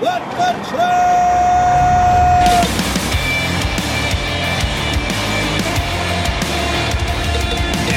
[0.00, 1.10] Let the train!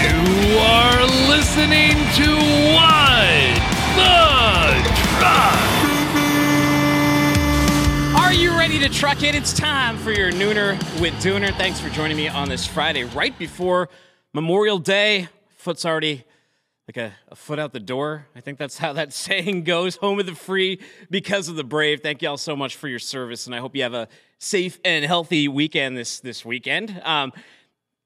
[0.04, 2.28] You are listening to
[2.74, 3.56] What
[3.96, 4.18] the
[5.16, 5.62] Truck.
[8.22, 9.34] Are you ready to truck it?
[9.34, 11.54] It's time for your Nooner with Dooner.
[11.56, 13.88] Thanks for joining me on this Friday, right before
[14.34, 15.30] Memorial Day.
[15.56, 16.26] Foot's already
[16.88, 18.28] like a, a foot out the door.
[18.36, 19.96] I think that's how that saying goes.
[19.98, 20.80] Home of the free
[21.10, 22.02] because of the brave.
[22.02, 24.08] Thank you all so much for your service, and I hope you have a
[24.40, 27.02] safe and healthy weekend this this weekend.
[27.04, 27.32] Um,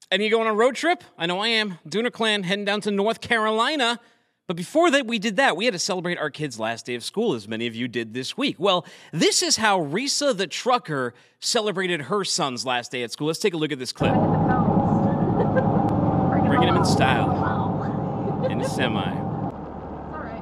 [0.10, 1.04] and you going on a road trip?
[1.18, 1.80] I know I am.
[1.88, 4.00] Dooner Clan heading down to North Carolina.
[4.48, 5.58] But before that, we did that.
[5.58, 8.14] We had to celebrate our kids' last day of school, as many of you did
[8.14, 8.56] this week.
[8.58, 13.28] Well, this is how Risa the trucker celebrated her son's last day at school.
[13.28, 14.14] Let's take a look at this clip.
[16.48, 17.67] Bringing him in style
[18.52, 19.02] in a semi.
[19.02, 20.42] It's all right.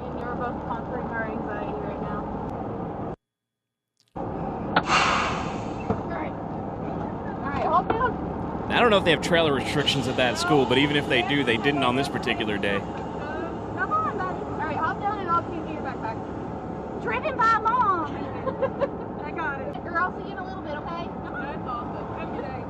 [0.00, 2.20] Me and you are both conquering our anxiety right now.
[4.16, 4.82] All
[6.08, 6.32] right.
[7.42, 8.66] All right, hold down.
[8.68, 11.22] I don't know if they have trailer restrictions at that school, but even if they
[11.22, 12.76] do, they didn't on this particular day.
[12.76, 12.80] Uh,
[13.76, 14.38] come on, buddy.
[14.44, 17.02] All right, hop down and I'll give you your backpack.
[17.02, 18.14] Driven by mom.
[19.24, 19.76] I got it.
[19.84, 21.08] Or I'll see you in a little bit, okay?
[21.24, 22.18] That's awesome.
[22.18, 22.64] Have a good day.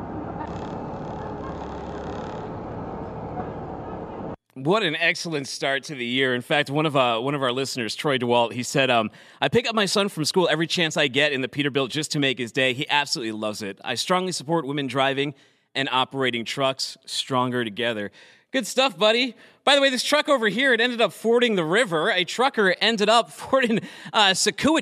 [4.65, 6.37] What an excellent start to the year.
[6.37, 9.11] In fact, one of uh, one of our listeners, Troy DeWalt, he said, um,
[9.41, 12.13] "I pick up my son from school every chance I get in the Peterbilt just
[12.13, 12.73] to make his day.
[12.73, 13.81] He absolutely loves it.
[13.85, 15.35] I strongly support women driving
[15.75, 16.97] and operating trucks.
[17.07, 18.13] Stronger together."
[18.53, 19.35] Good stuff, buddy.
[19.65, 22.11] By the way, this truck over here, it ended up fording the river.
[22.11, 23.81] A trucker ended up fording
[24.13, 24.33] uh,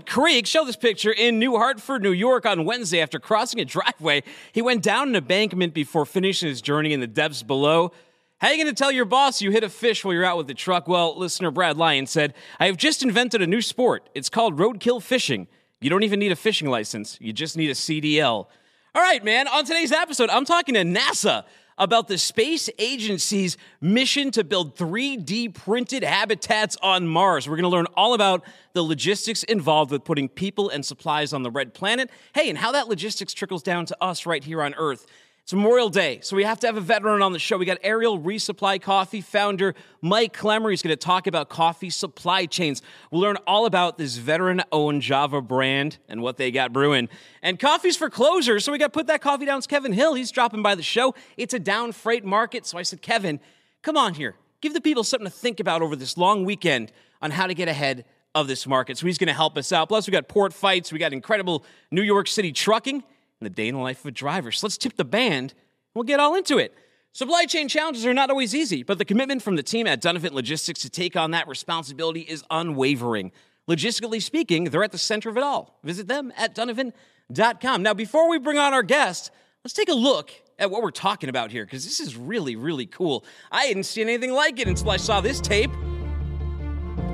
[0.04, 0.46] Creek.
[0.46, 4.24] Show this picture in New Hartford, New York on Wednesday after crossing a driveway.
[4.52, 7.92] He went down an embankment before finishing his journey in the depths below.
[8.40, 10.38] How are you going to tell your boss you hit a fish while you're out
[10.38, 10.88] with the truck?
[10.88, 14.08] Well, listener Brad Lyon said, I have just invented a new sport.
[14.14, 15.46] It's called roadkill fishing.
[15.82, 18.46] You don't even need a fishing license, you just need a CDL.
[18.94, 21.44] All right, man, on today's episode, I'm talking to NASA
[21.76, 27.46] about the space agency's mission to build 3D printed habitats on Mars.
[27.46, 28.42] We're going to learn all about
[28.72, 32.10] the logistics involved with putting people and supplies on the red planet.
[32.34, 35.06] Hey, and how that logistics trickles down to us right here on Earth.
[35.42, 37.58] It's Memorial Day, so we have to have a veteran on the show.
[37.58, 40.70] We got Aerial Resupply Coffee founder Mike Klemmer.
[40.70, 42.82] He's going to talk about coffee supply chains.
[43.10, 47.08] We'll learn all about this veteran owned Java brand and what they got brewing.
[47.42, 49.58] And coffee's for closers, so we got to put that coffee down.
[49.58, 50.14] It's Kevin Hill.
[50.14, 51.16] He's dropping by the show.
[51.36, 53.40] It's a down freight market, so I said, Kevin,
[53.82, 54.36] come on here.
[54.60, 57.66] Give the people something to think about over this long weekend on how to get
[57.66, 58.04] ahead
[58.36, 58.98] of this market.
[58.98, 59.88] So he's going to help us out.
[59.88, 63.02] Plus, we got port fights, we got incredible New York City trucking
[63.40, 64.52] and the day in the life of a driver.
[64.52, 65.54] So let's tip the band.
[65.94, 66.74] We'll get all into it.
[67.12, 70.32] Supply chain challenges are not always easy, but the commitment from the team at Donovan
[70.32, 73.32] Logistics to take on that responsibility is unwavering.
[73.68, 75.80] Logistically speaking, they're at the center of it all.
[75.82, 77.82] Visit them at donovan.com.
[77.82, 79.30] Now, before we bring on our guest,
[79.64, 82.86] let's take a look at what we're talking about here, because this is really, really
[82.86, 83.24] cool.
[83.50, 85.70] I hadn't seen anything like it until I saw this tape.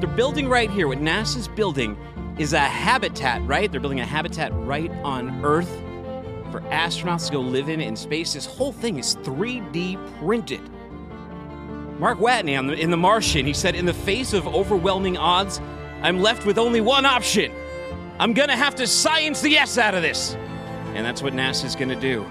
[0.01, 0.89] They're building right here.
[0.89, 1.97] What NASA's building
[2.39, 3.71] is a habitat, right?
[3.71, 5.71] They're building a habitat right on Earth
[6.57, 8.33] for astronauts to go live in in space.
[8.33, 10.63] This whole thing is 3D printed.
[11.99, 15.61] Mark Watney on the, in The Martian, he said, In the face of overwhelming odds,
[16.01, 17.53] I'm left with only one option.
[18.19, 20.35] I'm going to have to science the S out of this.
[20.95, 22.23] And that's what NASA's going to do.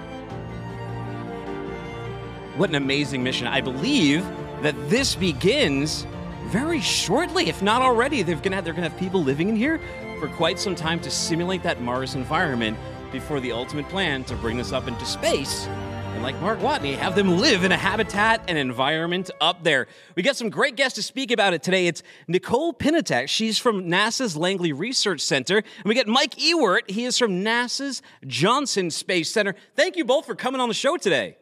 [2.58, 3.46] What an amazing mission.
[3.46, 4.26] I believe
[4.64, 6.08] that this begins
[6.46, 8.24] very shortly, if not already.
[8.24, 9.80] They're going to have, they're going to have people living in here
[10.20, 12.76] for quite some time to simulate that Mars environment
[13.16, 15.68] before the ultimate plan to bring this up into space.
[15.68, 19.88] And like Mark Watney, have them live in a habitat and environment up there.
[20.16, 21.88] We got some great guests to speak about it today.
[21.88, 23.30] It's Nicole Piontek.
[23.30, 25.60] She's from NASA's Langley Research Center.
[25.60, 26.90] And we got Mike Ewert.
[26.90, 29.56] He is from NASA's Johnson Space Center.
[29.78, 31.38] Thank you both for coming on the show today.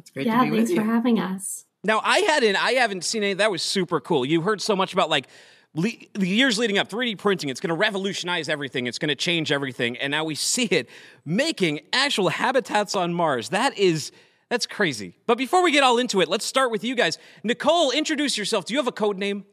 [0.00, 0.76] It's great yeah, to be with you.
[0.76, 1.64] thanks with for having us.
[1.82, 3.34] Now, I hadn't, I haven't seen any.
[3.34, 4.26] That was super cool.
[4.26, 5.28] You heard so much about like
[5.74, 7.48] le- the years leading up, 3D printing.
[7.50, 8.86] It's going to revolutionize everything.
[8.86, 9.96] It's going to change everything.
[9.96, 10.88] And now we see it
[11.24, 13.50] making actual habitats on Mars.
[13.50, 14.12] That is,
[14.48, 15.14] that's crazy.
[15.26, 17.18] But before we get all into it, let's start with you guys.
[17.42, 18.66] Nicole, introduce yourself.
[18.66, 19.44] Do you have a code name?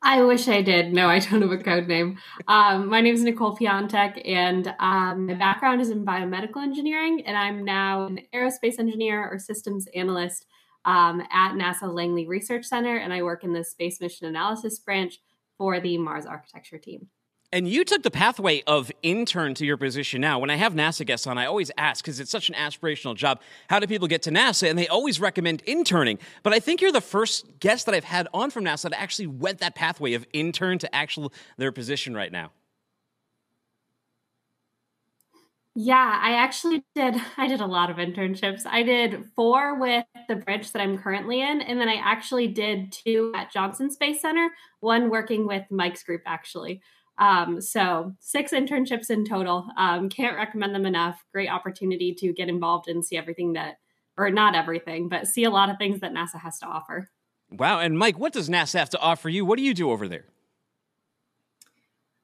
[0.00, 0.92] I wish I did.
[0.92, 2.18] No, I don't have a code name.
[2.46, 7.36] Um, my name is Nicole Piontek, and um, my background is in biomedical engineering, and
[7.36, 10.46] I'm now an aerospace engineer or systems analyst
[10.88, 15.18] um, at NASA Langley Research Center, and I work in the space mission analysis branch
[15.58, 17.08] for the Mars architecture team.
[17.52, 20.38] And you took the pathway of intern to your position now.
[20.38, 23.40] When I have NASA guests on, I always ask, because it's such an aspirational job,
[23.68, 24.68] how do people get to NASA?
[24.68, 26.18] And they always recommend interning.
[26.42, 29.26] But I think you're the first guest that I've had on from NASA to actually
[29.28, 32.50] went that pathway of intern to actual their position right now.
[35.80, 37.14] Yeah, I actually did.
[37.36, 38.66] I did a lot of internships.
[38.66, 42.90] I did four with the bridge that I'm currently in, and then I actually did
[42.90, 46.82] two at Johnson Space Center, one working with Mike's group, actually.
[47.16, 49.68] Um, so six internships in total.
[49.76, 51.22] Um, can't recommend them enough.
[51.32, 53.76] Great opportunity to get involved and see everything that,
[54.16, 57.08] or not everything, but see a lot of things that NASA has to offer.
[57.52, 57.78] Wow.
[57.78, 59.44] And Mike, what does NASA have to offer you?
[59.44, 60.24] What do you do over there?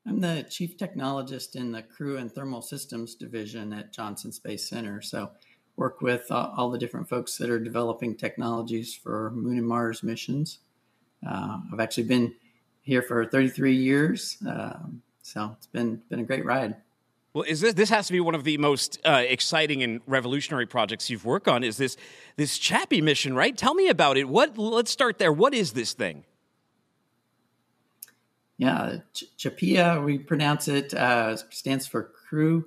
[0.06, 5.00] I'm the chief technologist in the Crew and Thermal Systems division at Johnson Space Center.
[5.00, 5.30] So,
[5.76, 10.02] work with uh, all the different folks that are developing technologies for Moon and Mars
[10.02, 10.58] missions.
[11.26, 12.34] Uh, I've actually been
[12.82, 14.36] here for 33 years.
[14.46, 16.76] Um, so it's been been a great ride.
[17.32, 20.66] Well, is this this has to be one of the most uh, exciting and revolutionary
[20.66, 21.64] projects you've worked on?
[21.64, 21.96] Is this
[22.36, 23.56] this CHAPEA mission, right?
[23.56, 24.28] Tell me about it.
[24.28, 24.56] What?
[24.56, 25.32] Let's start there.
[25.32, 26.24] What is this thing?
[28.56, 32.66] Yeah, Ch- CHAPEA, we pronounce it, uh, stands for Crew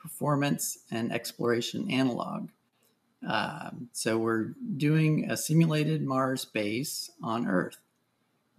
[0.00, 2.50] Performance and Exploration Analog.
[3.26, 7.78] Um, so we're doing a simulated Mars base on Earth.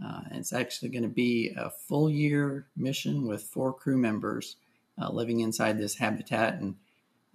[0.04, 4.58] Uh, it's actually going to be a full year mission with four crew members
[5.02, 6.76] uh, living inside this habitat and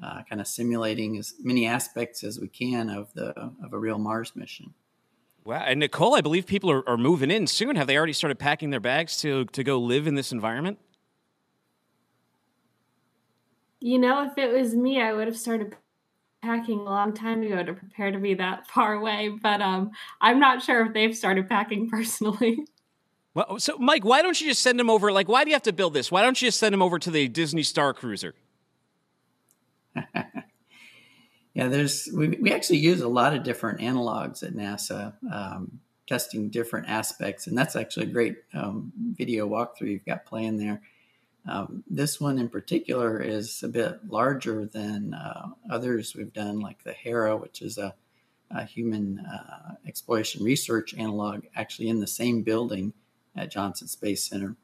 [0.03, 3.29] uh, kind of simulating as many aspects as we can of the
[3.63, 4.75] of a real Mars mission.
[5.45, 5.65] Wow!
[5.67, 7.77] And Nicole, I believe people are, are moving in soon.
[7.77, 10.79] Have they already started packing their bags to to go live in this environment?
[13.81, 15.75] You know, if it was me, I would have started
[16.43, 19.91] packing a long time ago to prepare to be that far away, but um,
[20.21, 22.65] I'm not sure if they've started packing personally.
[23.33, 25.13] Well, so Mike, why don't you just send them over?
[25.13, 26.11] Like, why do you have to build this?
[26.11, 28.35] Why don't you just send them over to the Disney Star Cruiser?
[31.61, 36.49] yeah, there's we, we actually use a lot of different analogs at NASA, um, testing
[36.49, 40.81] different aspects, and that's actually a great um, video walkthrough you've got playing there.
[41.47, 46.83] Um, this one in particular is a bit larger than uh, others we've done, like
[46.83, 47.95] the Hera, which is a,
[48.51, 52.95] a human uh, exploration research analog, actually in the same building
[53.37, 54.57] at Johnson Space Center.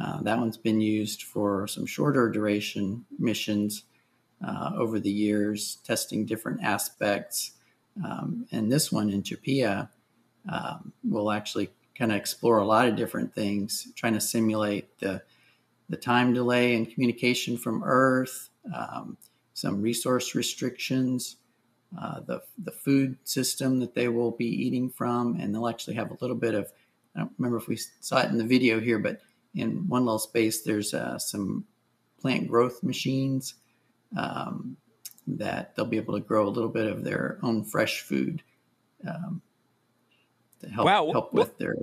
[0.00, 3.84] Uh, that one's been used for some shorter duration missions
[4.46, 7.52] uh, over the years, testing different aspects.
[8.04, 9.88] Um, and this one in CHAPEA
[10.48, 15.22] um, will actually kind of explore a lot of different things, trying to simulate the
[15.88, 19.18] the time delay and communication from Earth, um,
[19.52, 21.36] some resource restrictions,
[22.00, 26.10] uh, the, the food system that they will be eating from, and they'll actually have
[26.10, 26.72] a little bit of,
[27.14, 29.20] I don't remember if we saw it in the video here, but
[29.54, 31.66] in one little space, there's uh, some
[32.18, 33.54] plant growth machines
[34.16, 34.76] um,
[35.26, 38.42] that they'll be able to grow a little bit of their own fresh food
[39.06, 39.40] um,
[40.60, 41.10] to help, wow.
[41.10, 41.76] help with their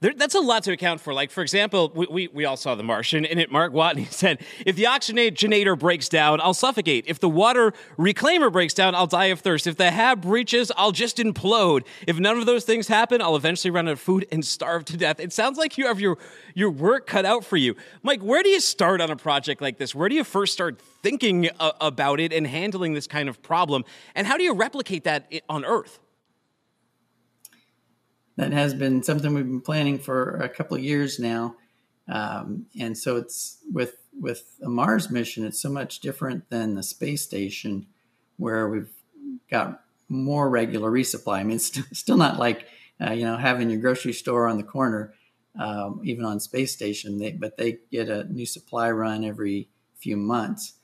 [0.00, 1.12] there, that's a lot to account for.
[1.12, 4.40] Like, for example, we, we, we all saw The Martian, and it Mark Watney said,
[4.64, 7.04] if the oxygenator breaks down, I'll suffocate.
[7.08, 9.66] If the water reclaimer breaks down, I'll die of thirst.
[9.66, 11.84] If the hab breaches, I'll just implode.
[12.06, 14.96] If none of those things happen, I'll eventually run out of food and starve to
[14.96, 15.18] death.
[15.18, 16.16] It sounds like you have your,
[16.54, 17.74] your work cut out for you.
[18.04, 19.96] Mike, where do you start on a project like this?
[19.96, 23.84] Where do you first start thinking about it and handling this kind of problem?
[24.14, 25.98] And how do you replicate that on Earth?
[28.38, 31.56] That has been something we've been planning for a couple of years now.
[32.06, 36.82] Um, and so it's with with a Mars mission, it's so much different than the
[36.82, 37.86] space station,
[38.36, 38.90] where we've
[39.50, 41.38] got more regular resupply.
[41.38, 42.66] I mean, it's st- still not like
[43.04, 45.14] uh, you know having your grocery store on the corner,
[45.58, 47.18] um, even on space station.
[47.18, 50.74] They, but they get a new supply run every few months.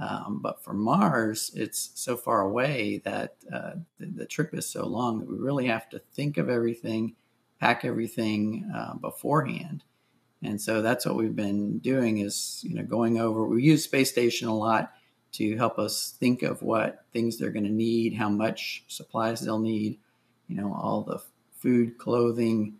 [0.00, 4.86] Um, but for Mars, it's so far away that uh, the, the, trip is so
[4.86, 7.14] long that we really have to think of everything,
[7.60, 9.84] pack everything uh, beforehand.
[10.42, 14.10] And so that's what we've been doing is, you know, going over, we use Space
[14.10, 14.92] Station a lot
[15.32, 19.58] to help us think of what things they're going to need, how much supplies they'll
[19.58, 19.98] need,
[20.48, 21.22] you know, all the
[21.58, 22.74] food, clothing,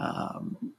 [0.00, 0.72] um,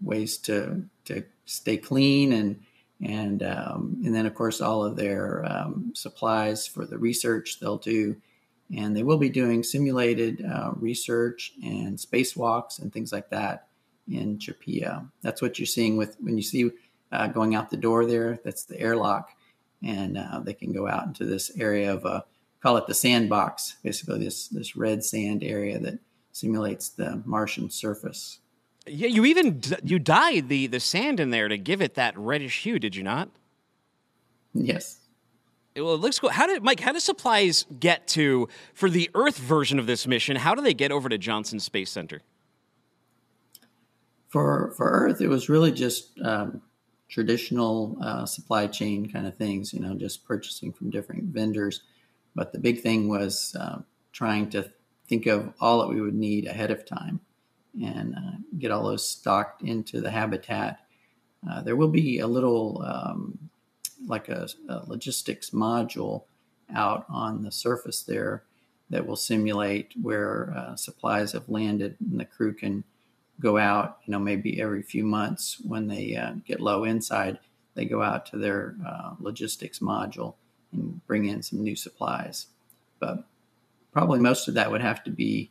[0.00, 2.60] ways to, to stay clean and,
[3.02, 7.78] and um, and then of course all of their um, supplies for the research they'll
[7.78, 8.16] do,
[8.74, 13.68] and they will be doing simulated uh, research and spacewalks and things like that
[14.08, 15.08] in CHAPEA.
[15.22, 16.70] That's what you're seeing with when you see
[17.12, 18.38] uh, going out the door there.
[18.44, 19.30] That's the airlock,
[19.82, 22.24] and uh, they can go out into this area of a
[22.62, 25.98] call it the sandbox, basically this this red sand area that
[26.32, 28.40] simulates the Martian surface.
[28.86, 32.62] Yeah, you even you dyed the the sand in there to give it that reddish
[32.62, 33.28] hue, did you not?
[34.54, 35.00] Yes.
[35.76, 36.30] Well, it looks cool.
[36.30, 36.80] How did Mike?
[36.80, 40.36] How do supplies get to for the Earth version of this mission?
[40.36, 42.22] How do they get over to Johnson Space Center?
[44.28, 46.62] For for Earth, it was really just um,
[47.08, 49.74] traditional uh, supply chain kind of things.
[49.74, 51.82] You know, just purchasing from different vendors.
[52.34, 53.80] But the big thing was uh,
[54.12, 54.70] trying to
[55.08, 57.20] think of all that we would need ahead of time
[57.82, 60.80] and uh, get all those stocked into the habitat.
[61.48, 63.38] Uh, there will be a little um,
[64.06, 66.24] like a, a, logistics module
[66.74, 68.44] out on the surface there
[68.90, 72.84] that will simulate where uh, supplies have landed and the crew can
[73.40, 77.38] go out you know maybe every few months when they uh, get low inside
[77.74, 80.34] they go out to their uh, logistics module
[80.72, 82.46] and bring in some new supplies
[82.98, 83.24] but
[83.92, 85.50] probably most of that would have to be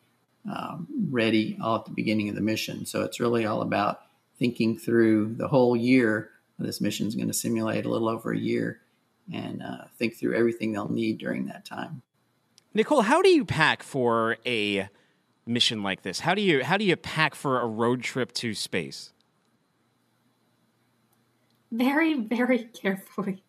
[0.51, 2.85] um, ready all at the beginning of the mission.
[2.85, 4.01] So it's really all about
[4.37, 6.31] thinking through the whole year.
[6.59, 8.81] This mission is going to simulate a little over a year
[9.33, 12.01] and uh, think through everything they'll need during that time.
[12.73, 14.89] Nicole, how do you pack for a
[15.45, 16.19] mission like this?
[16.21, 19.11] How do you how do you pack for a road trip to space?
[21.71, 23.43] Very, very carefully.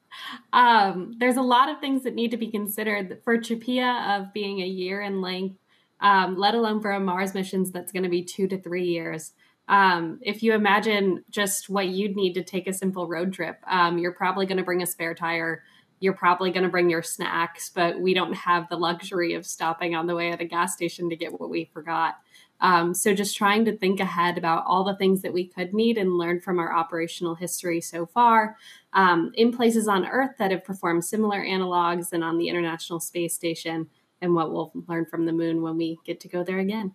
[0.53, 4.63] Um, there's a lot of things that need to be considered for CHAPEA of being
[4.63, 5.59] a year in length
[6.01, 9.33] um, let alone for a Mars missions that's going to be two to three years.
[9.69, 13.99] Um, if you imagine just what you'd need to take a simple road trip, um,
[13.99, 15.65] you're probably going to bring a spare tire.
[15.99, 19.95] You're probably going to bring your snacks, but we don't have the luxury of stopping
[19.95, 22.17] on the way at a gas station to get what we forgot.
[22.61, 25.99] Um, so, just trying to think ahead about all the things that we could need
[25.99, 28.57] and learn from our operational history so far
[28.95, 33.35] um, in places on Earth that have performed similar analogs and on the International Space
[33.35, 33.89] Station
[34.21, 36.95] and what we'll learn from the moon when we get to go there again.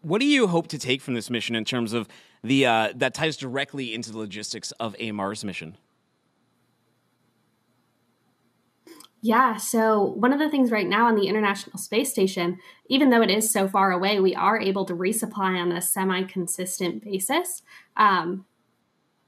[0.00, 2.08] What do you hope to take from this mission in terms of
[2.44, 5.76] the uh, that ties directly into the logistics of a Mars mission?
[9.20, 13.22] Yeah, so one of the things right now on the International Space Station, even though
[13.22, 17.62] it is so far away, we are able to resupply on a semi consistent basis,
[17.96, 18.46] um,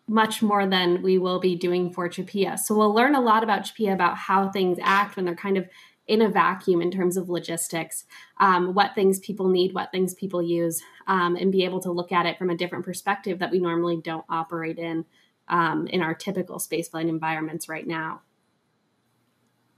[0.06, 2.58] much more than we will be doing for CHAPEA.
[2.58, 5.68] So we'll learn a lot about CHAPEA about how things act when they're kind of
[6.10, 8.04] in a vacuum in terms of logistics,
[8.40, 12.10] um, what things people need, what things people use, um, and be able to look
[12.10, 15.04] at it from a different perspective that we normally don't operate in
[15.46, 18.22] um, in our typical spaceflight environments right now.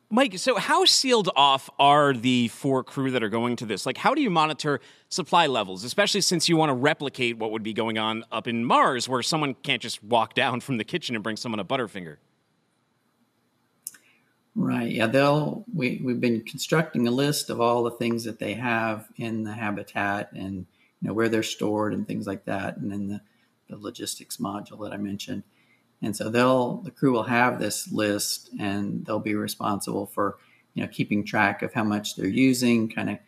[0.09, 3.87] Mike, so how sealed off are the four crew that are going to this?
[3.87, 7.63] Like, how do you monitor supply levels, especially since you want to replicate what would
[7.63, 11.15] be going on up in Mars, where someone can't just walk down from the kitchen
[11.15, 12.17] and bring someone a Butterfinger?
[14.55, 14.91] Right.
[14.91, 15.07] Yeah.
[15.07, 15.65] They'll.
[15.75, 19.53] We we've been constructing a list of all the things that they have in the
[19.55, 20.67] habitat and
[21.01, 23.21] you know where they're stored and things like that, and then the,
[23.71, 25.43] the logistics module that I mentioned.
[26.03, 30.37] And so they'll the crew will have this list and they'll be responsible for
[30.75, 33.19] you know keeping track of how much they're using, kind of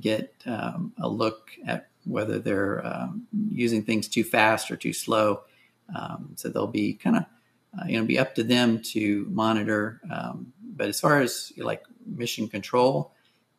[0.00, 5.42] get um, a look at whether they're um, using things too fast or too slow.
[5.94, 7.24] Um, so they'll be kind of
[7.78, 11.82] uh, you know be up to them to monitor um, but as far as like
[12.06, 13.12] mission control,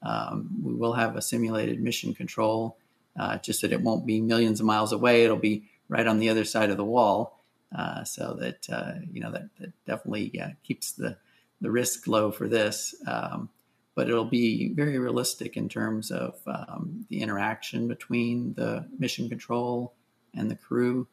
[0.03, 2.77] um, we will have a simulated mission control.
[3.17, 6.29] Uh, just that it won't be millions of miles away; it'll be right on the
[6.29, 7.39] other side of the wall,
[7.77, 11.17] uh, so that uh, you know that, that definitely keeps the
[11.62, 12.93] the risk low for this.
[13.07, 13.50] Um,
[13.95, 19.93] but it'll be very realistic in terms of um, the interaction between the mission control
[20.36, 21.07] and the crew.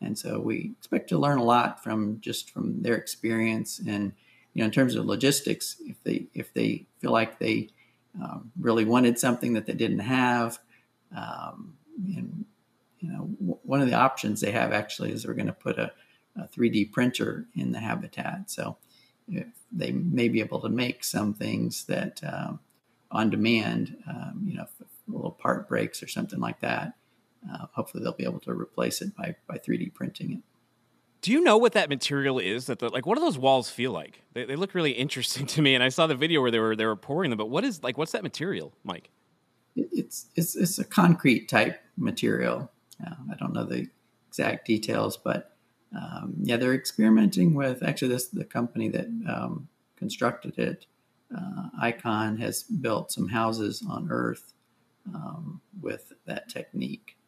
[0.00, 4.12] And so we expect to learn a lot from just from their experience and
[4.58, 7.70] know, in terms of logistics, if they if they feel like they
[8.22, 10.58] um, really wanted something that they didn't have,
[11.16, 11.76] um,
[12.16, 12.44] and
[13.00, 15.78] you know, w- one of the options they have actually is we're going to put
[15.78, 15.92] a,
[16.36, 18.76] a 3D printer in the habitat, so
[19.70, 22.60] they may be able to make some things that um,
[23.10, 26.94] on demand, um, you know, a little part breaks or something like that.
[27.50, 30.40] Uh, hopefully, they'll be able to replace it by by 3D printing it.
[31.28, 32.68] Do you know what that material is?
[32.68, 34.22] That the, like, what do those walls feel like?
[34.32, 36.74] They, they look really interesting to me, and I saw the video where they were
[36.74, 37.36] they were pouring them.
[37.36, 39.10] But what is like, what's that material, Mike?
[39.76, 42.70] It's it's it's a concrete type material.
[43.06, 43.88] Uh, I don't know the
[44.26, 45.54] exact details, but
[45.94, 47.82] um, yeah, they're experimenting with.
[47.82, 50.86] Actually, this the company that um, constructed it.
[51.30, 54.54] Uh, Icon has built some houses on Earth
[55.14, 57.18] um, with that technique,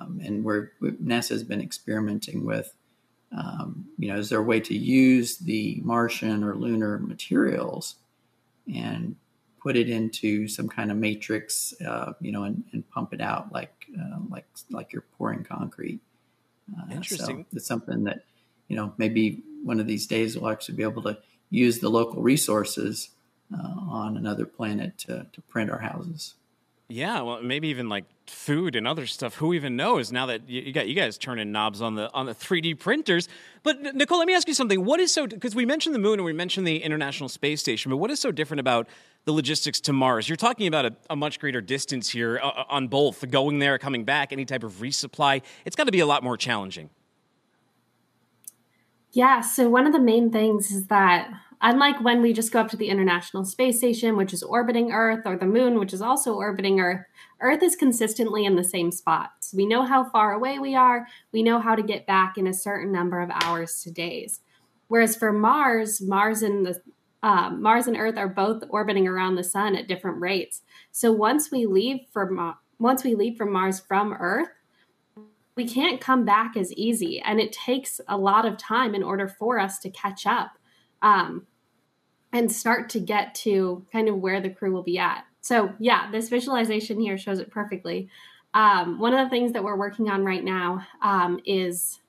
[0.00, 2.72] um, and where NASA has been experimenting with,
[3.32, 7.96] um, you know, is there a way to use the Martian or lunar materials
[8.72, 9.16] and
[9.60, 13.52] put it into some kind of matrix, uh, you know, and, and, pump it out
[13.52, 16.00] like uh, like like you're pouring concrete.
[16.72, 17.46] Uh, Interesting.
[17.50, 18.24] So it's something that
[18.68, 21.18] you know maybe one of these days we'll actually be able to
[21.50, 23.10] use the local resources
[23.52, 26.34] uh, on another planet to, to print our houses.
[26.88, 29.34] Yeah, well, maybe even like food and other stuff.
[29.36, 30.12] Who even knows?
[30.12, 33.28] Now that you, got you guys turning knobs on the on the 3D printers.
[33.64, 34.84] But Nicole, let me ask you something.
[34.84, 35.26] What is so?
[35.26, 38.20] Because we mentioned the moon and we mentioned the International Space Station, but what is
[38.20, 38.86] so different about
[39.24, 40.28] the logistics to Mars?
[40.28, 43.78] You're talking about a, a much greater distance here uh, uh on both going there,
[43.78, 45.42] coming back, any type of resupply.
[45.64, 46.88] It's got to be a lot more challenging.
[49.10, 49.40] Yeah.
[49.40, 51.30] So one of the main things is that
[51.62, 55.22] Unlike when we just go up to the International Space Station, which is orbiting Earth,
[55.24, 57.04] or the moon, which is also orbiting Earth,
[57.40, 59.30] Earth is consistently in the same spot.
[59.40, 62.46] So we know how far away we are, we know how to get back in
[62.46, 64.40] a certain number of hours to days.
[64.88, 66.80] Whereas for Mars, Mars and the
[67.22, 70.62] uh, Mars and Earth are both orbiting around the sun at different rates.
[70.92, 74.50] So once we leave from once we leave from Mars from Earth,
[75.56, 79.26] we can't come back as easy, and it takes a lot of time in order
[79.26, 80.58] for us to catch up
[81.02, 81.46] um,
[82.32, 85.24] and start to get to kind of where the crew will be at.
[85.40, 88.08] So, yeah, this visualization here shows it perfectly.
[88.52, 92.00] Um, one of the things that we're working on right now um, is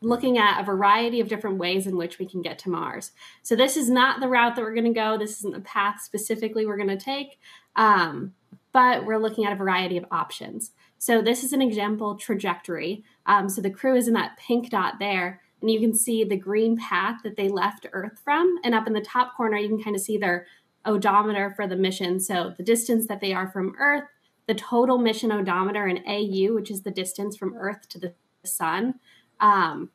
[0.00, 3.12] looking at a variety of different ways in which we can get to Mars.
[3.42, 6.00] So, this is not the route that we're going to go, this isn't the path
[6.02, 7.38] specifically we're going to take,
[7.76, 8.34] um,
[8.72, 10.72] but we're looking at a variety of options.
[10.98, 13.04] So, this is an example trajectory.
[13.26, 16.36] Um, so, the crew is in that pink dot there and you can see the
[16.36, 18.56] green path that they left Earth from.
[18.62, 20.46] And up in the top corner, you can kind of see their
[20.84, 22.20] odometer for the mission.
[22.20, 24.04] So the distance that they are from Earth,
[24.46, 29.00] the total mission odometer in AU, which is the distance from Earth to the sun.
[29.40, 29.90] Um,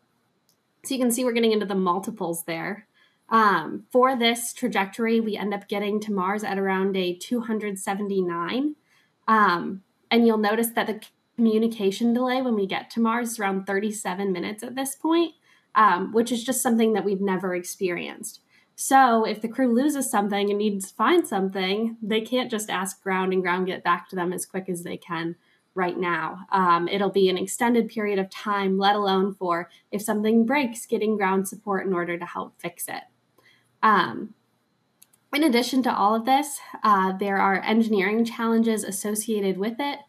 [0.84, 2.90] so you can see we're getting into the multiples there.
[3.30, 8.76] Um, for this trajectory, we end up getting to Mars at around a 279.
[9.26, 11.00] Um, and you'll notice that the
[11.38, 15.36] communication delay when we get to Mars is around 37 minutes at this point
[15.76, 18.42] um, which is just something that we've never experienced.
[18.76, 23.04] So if the crew loses something and needs to find something, they can't just ask
[23.04, 25.36] ground and ground get back to them as quick as they can
[25.76, 26.46] right now.
[26.52, 31.16] Um, it'll be an extended period of time, let alone for if something breaks, getting
[31.16, 33.04] ground support in order to help fix it.
[33.84, 34.34] Um,
[35.34, 40.00] in addition to all of this, uh, there are engineering challenges associated with it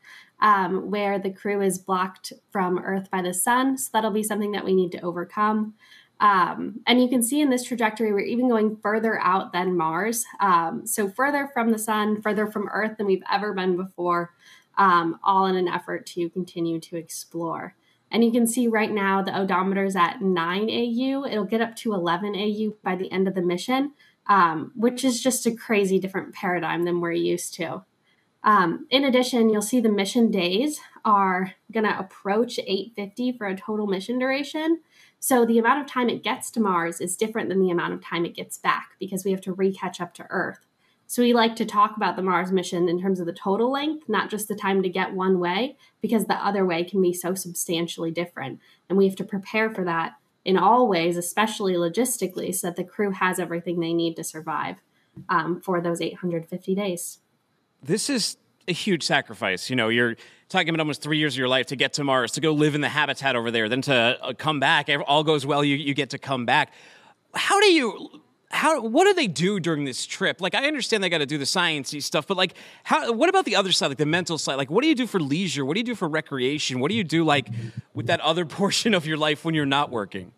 [0.43, 3.79] um, where the crew is blocked from Earth by the sun.
[3.79, 5.75] So that'll be something that we need to overcome.
[6.21, 10.25] Um, and you can see in this trajectory, we're even going further out than Mars.
[10.41, 14.35] Um, so further from the sun, further from Earth than we've ever been before,
[14.77, 17.77] um, all in an effort to continue to explore.
[18.11, 21.25] And you can see right now the odometer is at 9 AU.
[21.25, 23.93] It'll get up to 11 AU by the end of the mission,
[24.27, 27.85] um, which is just a crazy different paradigm than we're used to.
[28.45, 33.57] Um, in addition, you'll see the mission days are going to approach 850 for a
[33.57, 34.81] total mission duration.
[35.21, 38.03] So the amount of time it gets to Mars is different than the amount of
[38.03, 40.67] time it gets back because we have to recatch up to Earth.
[41.07, 44.09] So we like to talk about the Mars mission in terms of the total length,
[44.09, 47.35] not just the time to get one way, because the other way can be so
[47.35, 48.61] substantially different.
[48.89, 52.85] And we have to prepare for that in all ways, especially logistically, so that the
[52.85, 54.77] crew has everything they need to survive
[55.29, 57.19] um, for those 850 days
[57.83, 58.37] this is
[58.69, 59.69] a huge sacrifice.
[59.69, 60.17] You know, you're
[60.49, 62.75] talking about almost three years of your life to get to Mars, to go live
[62.75, 64.89] in the habitat over there, then to uh, come back.
[65.07, 66.73] All goes well, you, you get to come back.
[67.35, 68.21] How do you?
[68.51, 70.43] How what do they do during this trip?
[70.43, 73.47] Like I understand they got to do the sciencey stuff, but like how what about
[73.47, 74.57] the other side, like the mental side?
[74.57, 75.65] Like what do you do for leisure?
[75.65, 76.79] What do you do for recreation?
[76.79, 77.49] What do you do like
[77.95, 80.33] with that other portion of your life when you're not working?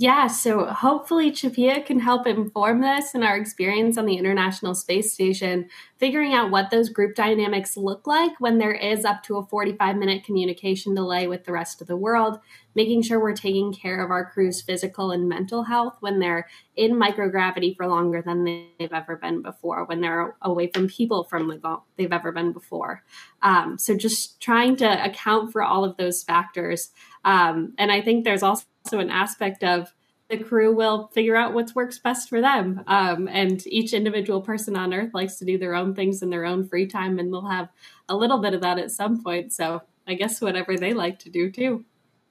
[0.00, 5.12] Yeah, so hopefully CHAPEA can help inform this and our experience on the International Space
[5.12, 9.46] Station, figuring out what those group dynamics look like when there is up to a
[9.46, 12.38] 45 minute communication delay with the rest of the world,
[12.76, 16.92] making sure we're taking care of our crew's physical and mental health when they're in
[16.92, 21.78] microgravity for longer than they've ever been before, when they're away from people from the
[21.96, 23.02] they've ever been before.
[23.42, 26.90] Um, so just trying to account for all of those factors.
[27.28, 29.92] Um, and I think there's also also an aspect of
[30.30, 32.82] the crew will figure out what works best for them.
[32.86, 36.46] Um, and each individual person on Earth likes to do their own things in their
[36.46, 37.68] own free time, and they'll have
[38.08, 39.52] a little bit of that at some point.
[39.52, 41.84] So I guess whatever they like to do too.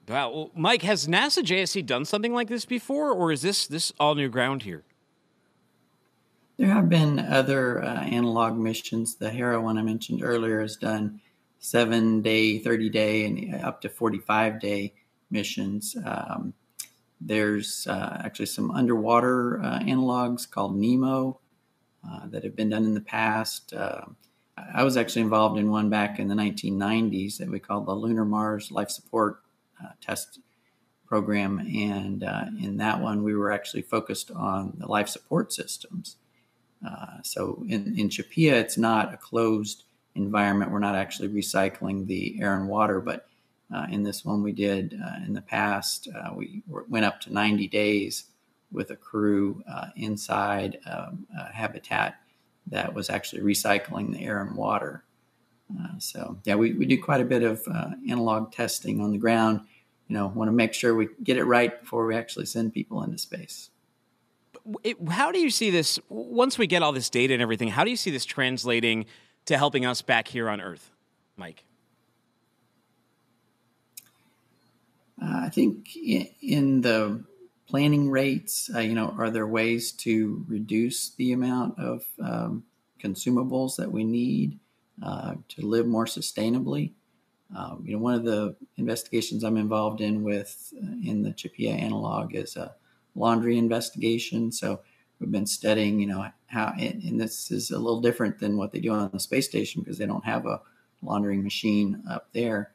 [0.08, 3.92] Wow, well, Mike, has NASA JSC done something like this before, or is this this
[4.00, 4.84] all new ground here?
[6.58, 9.16] There have been other uh, analog missions.
[9.16, 11.22] The Hera one I mentioned earlier has done
[11.60, 14.94] seven day, 30 day, and up to 45 day
[15.30, 15.96] missions.
[16.06, 16.54] Um,
[17.20, 21.38] there's uh, actually some underwater uh, analogs called NEEMO
[22.08, 23.74] uh, that have been done in the past.
[23.74, 24.06] Uh,
[24.74, 28.26] I was actually involved in one back in the 1990s that we called the Lunar
[28.26, 29.42] Mars Life Support
[29.84, 30.40] uh, Test
[31.08, 31.60] Program.
[31.60, 36.18] And uh, in that one, we were actually focused on the life support systems.
[37.24, 39.84] so in, in CHAPEA, it's not a closed
[40.18, 40.72] environment.
[40.72, 43.28] We're not actually recycling the air and water, but
[43.74, 47.34] uh, in this one we did uh, in the past, uh, we went up to
[47.34, 48.26] 90 days
[48.72, 52.16] with a crew uh, inside um, a habitat
[52.68, 55.04] that was actually recycling the air and water.
[55.72, 59.18] Uh, so yeah, we, we do quite a bit of uh, analog testing on the
[59.18, 59.62] ground.
[60.08, 63.04] You know, want to make sure we get it right before we actually send people
[63.04, 63.70] into space.
[64.84, 67.70] It, how do you see this once we get all this data and everything?
[67.70, 69.06] How do you see this translating
[69.48, 70.92] to helping us back here on Earth,
[71.36, 71.64] Mike?
[75.22, 77.24] Uh, I think in, the
[77.68, 82.64] planning rates, uh, you know, are there ways to reduce the amount of um,
[83.02, 84.60] consumables that we need
[85.04, 86.92] uh, to live more sustainably?
[87.56, 91.72] Um, you know, one of the investigations I'm involved in with uh, in the CHAPEA
[91.72, 92.76] analog is a
[93.16, 94.52] laundry investigation.
[94.52, 94.82] So
[95.20, 98.72] we've been studying, you know, how, and, and this is a little different than what
[98.72, 100.62] they do on the space station because they don't have a
[101.02, 102.72] laundering machine up there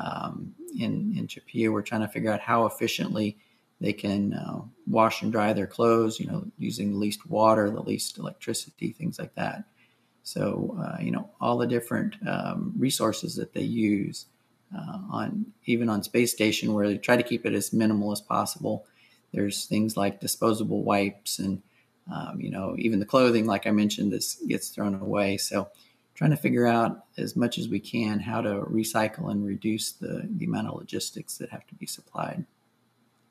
[0.00, 3.38] um, in in CHAPEA, we're trying to figure out how efficiently
[3.80, 6.18] they can uh, wash and dry their clothes.
[6.18, 9.64] You know, using the least water, the least electricity, things like that.
[10.22, 14.26] So uh, you know, all the different um, resources that they use
[14.76, 18.20] uh, on even on space station, where they try to keep it as minimal as
[18.20, 18.86] possible.
[19.32, 21.62] There's things like disposable wipes and
[22.12, 25.36] um, you know even the clothing, like I mentioned, this gets thrown away.
[25.36, 25.68] So
[26.14, 30.28] trying to figure out as much as we can how to recycle and reduce the,
[30.36, 32.44] the amount of logistics that have to be supplied.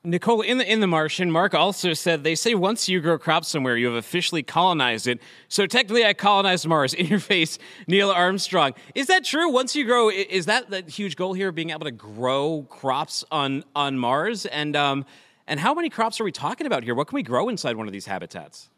[0.06, 3.48] Nicole, in the in the Martian, Mark also said they say once you grow crops
[3.48, 5.22] somewhere, you have officially colonized it.
[5.48, 6.94] So technically, I colonized Mars.
[7.04, 7.58] In your face,
[7.88, 8.74] Neil Armstrong.
[8.96, 9.50] Is that true?
[9.50, 13.64] Once you grow, is that the huge goal here, being able to grow crops on
[13.78, 14.46] on Mars?
[14.46, 15.06] And um,
[15.48, 16.96] and how many crops are we talking about here?
[16.96, 18.70] What can we grow inside one of these habitats?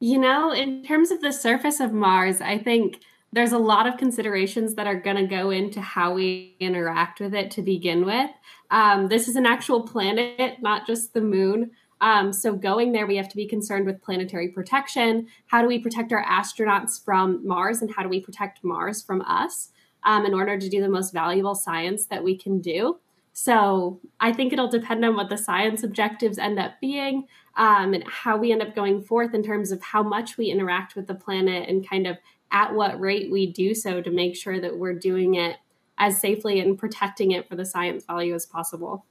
[0.00, 3.00] You know, in terms of the surface of Mars, I think
[3.32, 7.34] there's a lot of considerations that are going to go into how we interact with
[7.34, 8.30] it to begin with.
[8.70, 11.70] Um, this is an actual planet, not just the moon.
[12.00, 15.28] Um, so, going there, we have to be concerned with planetary protection.
[15.46, 19.22] How do we protect our astronauts from Mars, and how do we protect Mars from
[19.22, 19.70] us
[20.02, 22.98] um, in order to do the most valuable science that we can do?
[23.32, 28.04] So I think it'll depend on what the science objectives end up being um, and
[28.06, 31.14] how we end up going forth in terms of how much we interact with the
[31.14, 32.18] planet and kind of
[32.50, 35.56] at what rate we do so to make sure that we're doing it
[35.98, 39.06] as safely and protecting it for the science value as possible.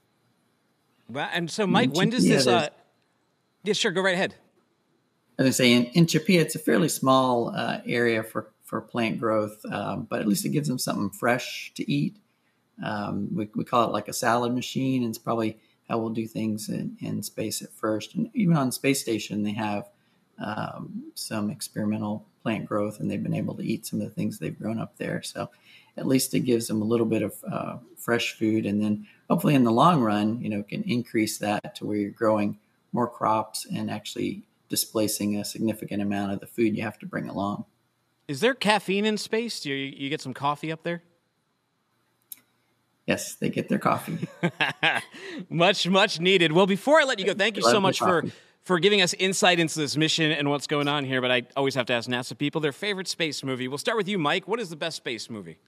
[1.08, 2.46] Well, and so, Mike, when does this?
[2.46, 2.68] Uh,
[3.64, 4.36] yeah, sure, go right ahead.
[5.38, 8.80] As I was say in, in CHAPEA, it's a fairly small uh, area for for
[8.80, 12.16] plant growth, um, but at least it gives them something fresh to eat.
[12.82, 15.58] Um, we, we call it like a salad machine, and it's probably
[15.88, 18.14] how we'll do things in, in space at first.
[18.14, 19.88] And even on space station, they have
[20.38, 24.38] um, some experimental plant growth, and they've been able to eat some of the things
[24.38, 25.22] they've grown up there.
[25.22, 25.50] So
[25.96, 29.54] at least it gives them a little bit of uh, fresh food, and then hopefully
[29.54, 32.58] in the long run, you know, can increase that to where you're growing
[32.92, 37.28] more crops and actually displacing a significant amount of the food you have to bring
[37.28, 37.64] along.
[38.28, 39.60] Is there caffeine in space?
[39.60, 41.02] Do you, you get some coffee up there?
[43.06, 44.28] Yes, they get their coffee.
[45.50, 46.52] much, much needed.
[46.52, 48.24] Well, before I let you go, thank you so much for
[48.64, 51.20] for giving us insight into this mission and what's going on here.
[51.20, 53.66] But I always have to ask NASA people their favorite space movie.
[53.66, 54.46] We'll start with you, Mike.
[54.46, 55.58] What is the best space movie?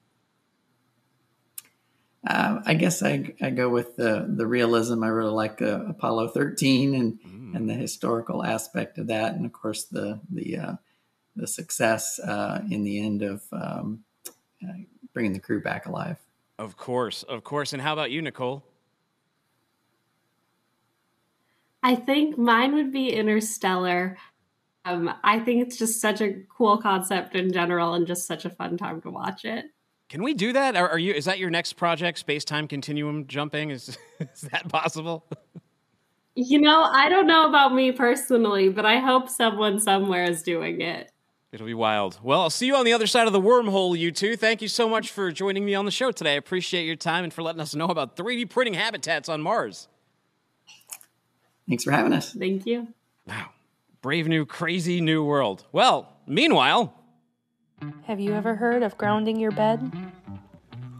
[2.26, 5.02] Uh, I guess I, I go with the the realism.
[5.02, 7.56] I really like uh, Apollo 13 and mm.
[7.56, 10.72] and the historical aspect of that, and of course the the uh,
[11.36, 14.04] the success uh, in the end of um,
[14.62, 14.72] uh,
[15.12, 16.18] bringing the crew back alive.
[16.58, 17.72] Of course, of course.
[17.72, 18.64] And how about you, Nicole?
[21.82, 24.16] I think mine would be Interstellar.
[24.84, 28.50] Um, I think it's just such a cool concept in general, and just such a
[28.50, 29.66] fun time to watch it.
[30.08, 30.76] Can we do that?
[30.76, 31.12] Are, are you?
[31.12, 32.18] Is that your next project?
[32.18, 33.70] Space time continuum jumping?
[33.70, 35.26] Is is that possible?
[36.36, 40.80] You know, I don't know about me personally, but I hope someone somewhere is doing
[40.80, 41.10] it.
[41.54, 42.18] It'll be wild.
[42.20, 44.34] Well, I'll see you on the other side of the wormhole, you two.
[44.34, 46.32] Thank you so much for joining me on the show today.
[46.32, 49.86] I appreciate your time and for letting us know about 3D printing habitats on Mars.
[51.68, 52.32] Thanks for having us.
[52.32, 52.88] Thank you.
[53.24, 53.50] Wow.
[54.02, 55.64] Brave new, crazy new world.
[55.70, 56.92] Well, meanwhile,
[58.06, 59.92] Have you ever heard of grounding your bed?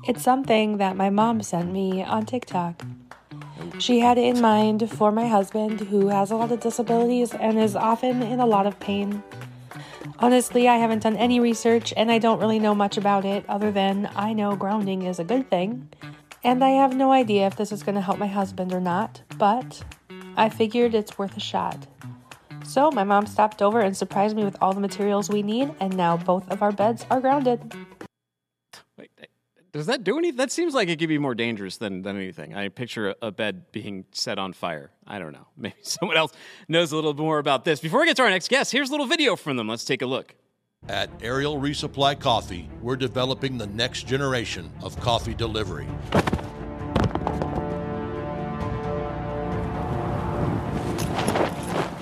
[0.07, 2.81] It's something that my mom sent me on TikTok.
[3.81, 7.59] She had it in mind for my husband, who has a lot of disabilities and
[7.59, 9.25] is often in a lot of pain.
[10.19, 13.71] Honestly, I haven't done any research and I don't really know much about it other
[13.71, 15.89] than I know grounding is a good thing.
[16.43, 19.23] And I have no idea if this is going to help my husband or not,
[19.39, 19.83] but
[20.37, 21.87] I figured it's worth a shot.
[22.65, 25.97] So my mom stopped over and surprised me with all the materials we need, and
[25.97, 27.75] now both of our beds are grounded.
[29.75, 30.37] Wait, does that do anything?
[30.37, 32.55] That seems like it could be more dangerous than, than anything.
[32.55, 34.93] I picture a bed being set on fire.
[35.05, 35.49] I don't know.
[35.57, 36.33] Maybe someone else
[36.69, 37.81] knows a little more about this.
[37.81, 39.69] Before we get to our next guest, here's a little video from them.
[39.69, 40.35] Let's take a look.
[40.89, 45.89] At Aerial Resupply Coffee, we're developing the next generation of coffee delivery.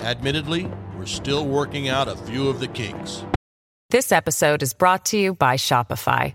[0.02, 3.24] Admittedly, we're still working out a few of the kinks.
[3.90, 6.34] This episode is brought to you by Shopify.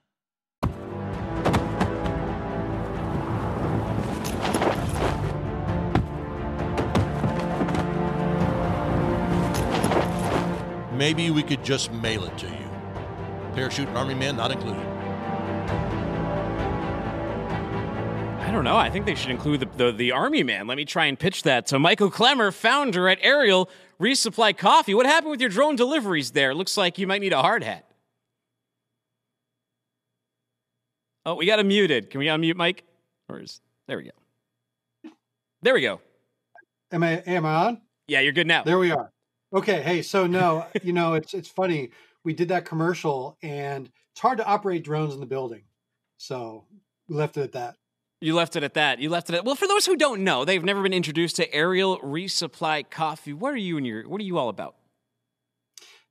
[11.01, 12.69] Maybe we could just mail it to you.
[13.55, 14.85] Parachute and Army Man not included.
[18.39, 18.77] I don't know.
[18.77, 20.67] I think they should include the, the, the Army Man.
[20.67, 21.67] Let me try and pitch that.
[21.67, 23.67] So, Michael Klemmer, founder at Aerial
[23.99, 24.93] Resupply Coffee.
[24.93, 26.53] What happened with your drone deliveries there?
[26.53, 27.89] Looks like you might need a hard hat.
[31.25, 32.11] Oh, we got him muted.
[32.11, 32.83] Can we unmute Mike?
[33.27, 35.11] Or is there we go.
[35.63, 35.99] There we go.
[36.91, 37.81] Am I am I on?
[38.07, 38.61] Yeah, you're good now.
[38.61, 39.11] There we are.
[39.53, 39.81] Okay.
[39.81, 41.91] Hey, so no, you know, it's it's funny.
[42.23, 45.63] We did that commercial and it's hard to operate drones in the building.
[46.17, 46.65] So
[47.07, 47.75] we left it at that.
[48.23, 48.99] You left it at that.
[48.99, 49.55] You left it at well.
[49.55, 53.33] For those who don't know, they've never been introduced to aerial Resupply Coffee.
[53.33, 54.75] What are you and your What are you all about?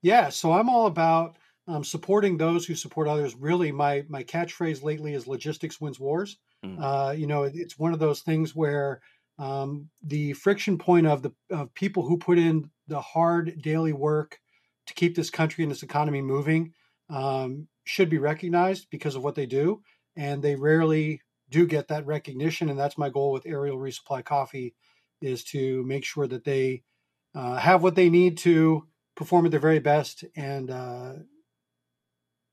[0.02, 1.36] Yeah, so I'm all about
[1.68, 3.34] um, supporting those who support others.
[3.34, 6.78] Really, my my catchphrase lately is "logistics wins wars." Mm.
[6.80, 9.00] Uh, you know, it- it's one of those things where
[9.40, 14.38] um, the friction point of the of people who put in the hard daily work
[14.86, 16.74] to keep this country and this economy moving
[17.08, 19.80] um, should be recognized because of what they do,
[20.14, 22.68] and they rarely do get that recognition.
[22.68, 24.74] And that's my goal with Aerial Resupply Coffee
[25.22, 26.82] is to make sure that they
[27.34, 30.22] uh, have what they need to perform at their very best.
[30.36, 31.14] And uh,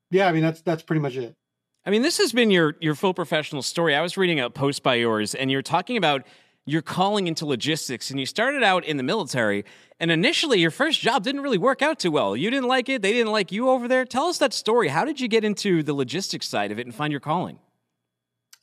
[0.10, 1.36] yeah, I mean that's that's pretty much it.
[1.86, 3.93] I mean, this has been your your full professional story.
[3.93, 6.26] I was reading a post by yours, and you're talking about
[6.67, 9.63] your calling into logistics, and you started out in the military.
[9.99, 12.36] And initially, your first job didn't really work out too well.
[12.36, 14.06] You didn't like it; they didn't like you over there.
[14.06, 14.89] Tell us that story.
[14.89, 17.58] How did you get into the logistics side of it and find your calling?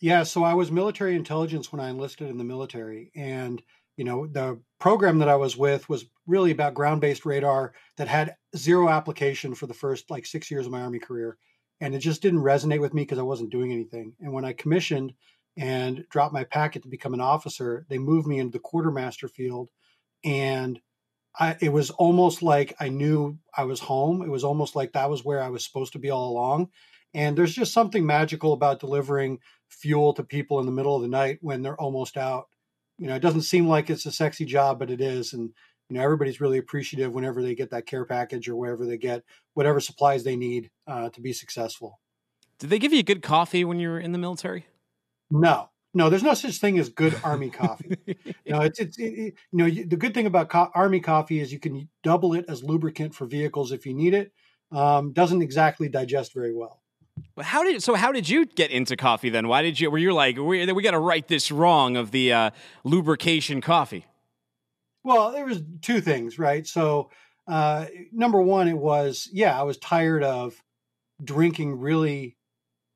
[0.01, 3.63] Yeah, so I was military intelligence when I enlisted in the military, and
[3.97, 8.37] you know the program that I was with was really about ground-based radar that had
[8.55, 11.39] zero application for the first like six years of my army career,
[11.81, 14.13] and it just didn't resonate with me because I wasn't doing anything.
[14.21, 15.15] And when I commissioned
[15.57, 19.71] and dropped my packet to become an officer, they moved me into the quartermaster field,
[20.25, 20.81] and
[21.39, 24.23] I, it was almost like I knew I was home.
[24.23, 26.69] It was almost like that was where I was supposed to be all along.
[27.13, 29.39] And there's just something magical about delivering
[29.69, 32.45] fuel to people in the middle of the night when they're almost out.
[32.99, 35.33] You know, it doesn't seem like it's a sexy job, but it is.
[35.33, 35.51] And,
[35.89, 39.23] you know, everybody's really appreciative whenever they get that care package or wherever they get
[39.55, 42.01] whatever supplies they need uh, to be successful.
[42.59, 44.67] Did they give you good coffee when you were in the military?
[45.31, 47.97] No, no, there's no such thing as good army coffee.
[48.47, 51.41] no, it's, it's, it, it- you know, you- the good thing about co- army coffee
[51.41, 54.33] is you can double it as lubricant for vehicles if you need it.
[54.73, 56.81] Um, doesn't exactly digest very well.
[57.37, 57.95] Well, How did so?
[57.95, 59.47] How did you get into coffee then?
[59.47, 59.89] Why did you?
[59.91, 62.51] Were you like we, we got to right this wrong of the uh,
[62.83, 64.05] lubrication coffee?
[65.05, 66.67] Well, there was two things, right?
[66.67, 67.11] So,
[67.47, 70.61] uh, number one, it was yeah, I was tired of
[71.23, 72.37] drinking really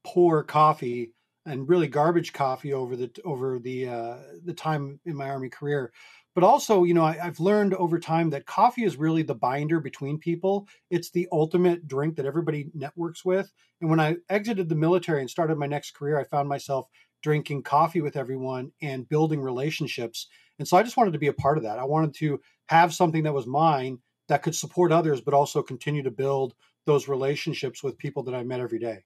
[0.04, 1.12] poor coffee
[1.48, 5.92] and really garbage coffee over the over the uh, the time in my army career.
[6.34, 9.80] But also, you know, I, I've learned over time that coffee is really the binder
[9.80, 10.68] between people.
[10.88, 13.52] It's the ultimate drink that everybody networks with.
[13.80, 16.86] And when I exited the military and started my next career, I found myself
[17.22, 20.28] drinking coffee with everyone and building relationships.
[20.60, 21.78] And so I just wanted to be a part of that.
[21.78, 26.04] I wanted to have something that was mine that could support others, but also continue
[26.04, 26.54] to build
[26.86, 29.04] those relationships with people that I met every day.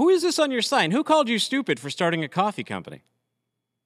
[0.00, 0.92] Who is this on your sign?
[0.92, 3.02] Who called you stupid for starting a coffee company?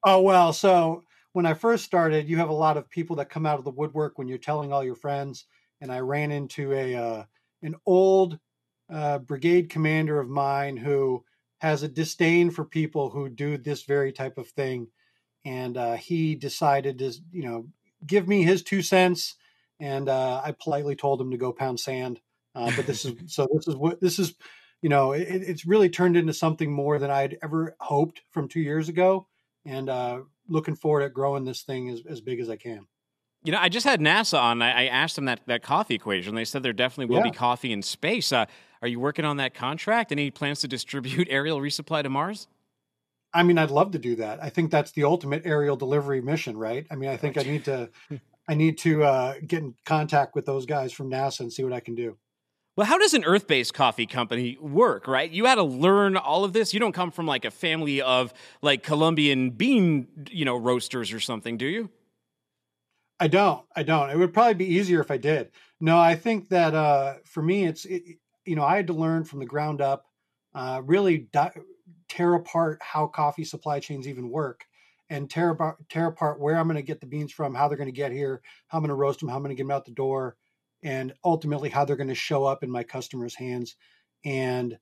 [0.05, 3.45] Oh well, so when I first started, you have a lot of people that come
[3.45, 5.43] out of the woodwork when you're telling all your friends,
[5.81, 7.23] and I ran into a uh,
[7.63, 8.39] an old
[8.89, 11.25] uh, brigade commander of mine who
[11.57, 14.87] has a disdain for people who do this very type of thing,
[15.43, 17.67] and uh, he decided to you know
[18.07, 19.35] give me his two cents,
[19.81, 22.21] and uh, I politely told him to go pound sand.
[22.55, 24.33] Uh, but this is so this is what this is
[24.85, 28.59] you know it, it's really turned into something more than I'd ever hoped from two
[28.59, 29.25] years ago,
[29.65, 32.85] and uh, looking forward at growing this thing as, as big as I can.
[33.43, 34.61] You know, I just had NASA on.
[34.61, 36.35] I, I asked them that, that coffee equation.
[36.35, 37.31] They said there definitely will Yeah.
[37.31, 38.31] be coffee in space.
[38.31, 38.45] Uh,
[38.83, 40.11] are you working on that contract?
[40.11, 42.47] Any plans to distribute aerial resupply to Mars?
[43.33, 44.37] I mean, I'd love to do that.
[44.43, 46.85] I think that's the ultimate aerial delivery mission, right?
[46.91, 47.89] I mean, I think I need to,
[48.47, 51.73] I need to uh, get in contact with those guys from NASA and see what
[51.73, 52.17] I can do.
[52.75, 55.31] Well, how does an Earth based coffee company work, right?
[55.31, 56.73] You had to learn all of this.
[56.73, 61.21] You don't come from like a family of like Colombian bean, you know, roasters or
[61.21, 61.89] something, do you?
[63.17, 63.65] I don't.
[63.75, 64.09] I don't.
[64.09, 65.51] It would probably be easier if I did.
[65.79, 68.03] No, I think that uh, for me, it's it,
[68.45, 70.05] you know I had to learn from the ground up,
[70.53, 71.53] uh, really di-
[72.09, 74.65] tear apart how coffee supply chains even work,
[75.09, 77.77] and tear apart tear apart where I'm going to get the beans from, how they're
[77.77, 79.63] going to get here, how I'm going to roast them, how I'm going to get
[79.63, 80.35] them out the door,
[80.85, 83.75] and ultimately how they're going to show up in my customers' hands.
[84.23, 84.77] And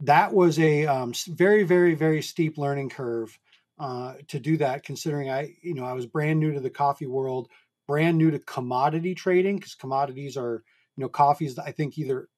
[0.00, 3.36] that was a um, very, very, very steep learning curve
[3.80, 4.84] uh, to do that.
[4.84, 7.48] Considering I, you know, I was brand new to the coffee world
[7.86, 10.62] brand new to commodity trading because commodities are
[10.96, 12.28] you know coffees i think either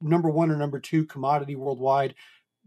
[0.00, 2.14] number one or number two commodity worldwide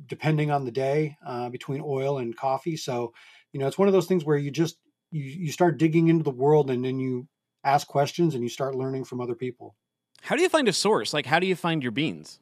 [0.08, 3.14] depending on the day uh, between oil and coffee so
[3.54, 4.78] you know it's one of those things where you just
[5.12, 7.28] you, you start digging into the world and then you
[7.66, 9.76] ask questions and you start learning from other people
[10.22, 11.14] How do you find a source?
[11.14, 12.40] Like, how do you find your beans?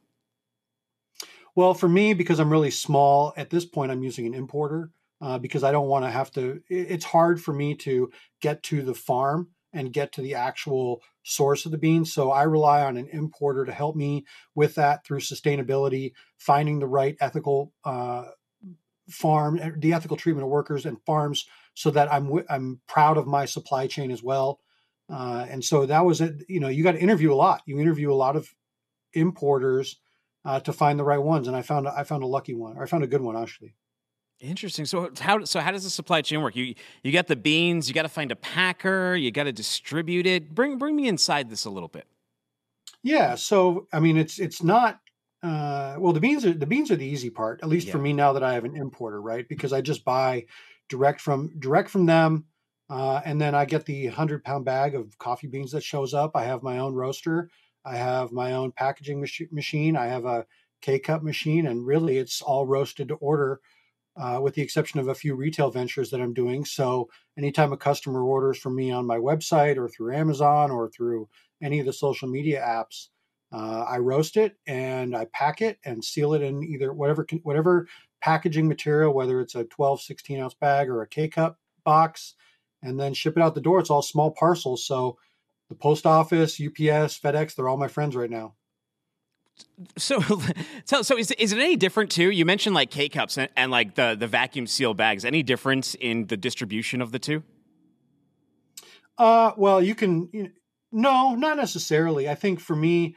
[1.56, 5.38] Well, for me, because I'm really small at this point, I'm using an importer uh,
[5.38, 6.62] because I don't want to have to.
[6.68, 11.66] It's hard for me to get to the farm and get to the actual source
[11.66, 12.14] of the beans.
[12.14, 16.88] So I rely on an importer to help me with that through sustainability, finding the
[16.88, 18.26] right ethical uh,
[19.10, 23.28] farm, eh, the ethical treatment of workers and farms, so that I'm I'm proud of
[23.28, 24.60] my supply chain as well.
[25.10, 26.44] Uh, and so that was it.
[26.48, 27.62] You know, you got to interview a lot.
[27.66, 28.54] You interview a lot of
[29.14, 30.00] importers
[30.46, 32.84] uh, to find the right ones, and I found I found a lucky one, or
[32.84, 33.76] I found a good one actually.
[34.40, 34.86] Interesting.
[34.86, 36.56] So how so how does the supply chain work?
[36.56, 40.26] You you got the beans, you got to find a packer, you got to distribute
[40.26, 40.54] it.
[40.54, 42.08] Bring bring me inside this a little bit.
[43.04, 45.00] Yeah, so I mean, it's it's not.
[45.42, 48.14] Uh, well, the beans are the beans are the easy part, at least for me
[48.14, 49.48] now that I have an importer, right?
[49.48, 50.46] Because I just buy
[50.88, 52.46] direct from direct from them,
[52.94, 56.36] uh, and then I get the hundred pound bag of coffee beans that shows up.
[56.36, 57.50] I have my own roaster,
[57.84, 60.46] I have my own packaging machi- machine, I have a
[60.80, 63.62] K cup machine, and really it's all roasted to order,
[64.16, 66.66] uh, with the exception of a few retail ventures that I'm doing.
[66.66, 71.28] So anytime a customer orders from me on my website or through Amazon or through
[71.64, 73.08] any of the social media apps.
[73.52, 77.88] Uh, I roast it and I pack it and seal it in either whatever whatever
[78.22, 82.36] packaging material, whether it's a 12, 16 ounce bag or a K cup box,
[82.84, 83.80] and then ship it out the door.
[83.80, 84.86] It's all small parcels.
[84.86, 85.18] So
[85.70, 88.54] the post office, UPS, FedEx, they're all my friends right now.
[89.98, 90.20] So
[90.86, 92.30] so so is is it any different too?
[92.30, 95.26] You mentioned like K cups and, and like the the vacuum seal bags.
[95.26, 97.44] Any difference in the distribution of the two?
[99.18, 100.50] Uh, well, you can, you know,
[100.92, 102.28] no, not necessarily.
[102.28, 103.16] I think for me,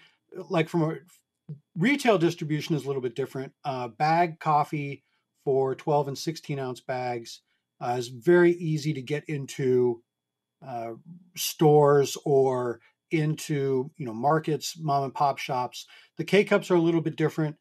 [0.50, 0.96] like from a
[1.76, 3.52] retail distribution is a little bit different.
[3.64, 5.04] Uh, bag coffee
[5.44, 7.42] for 12 and 16 ounce bags
[7.80, 10.02] uh, is very easy to get into
[10.66, 10.92] uh,
[11.36, 15.86] stores or into you know markets, mom and pop shops.
[16.16, 17.56] The K cups are a little bit different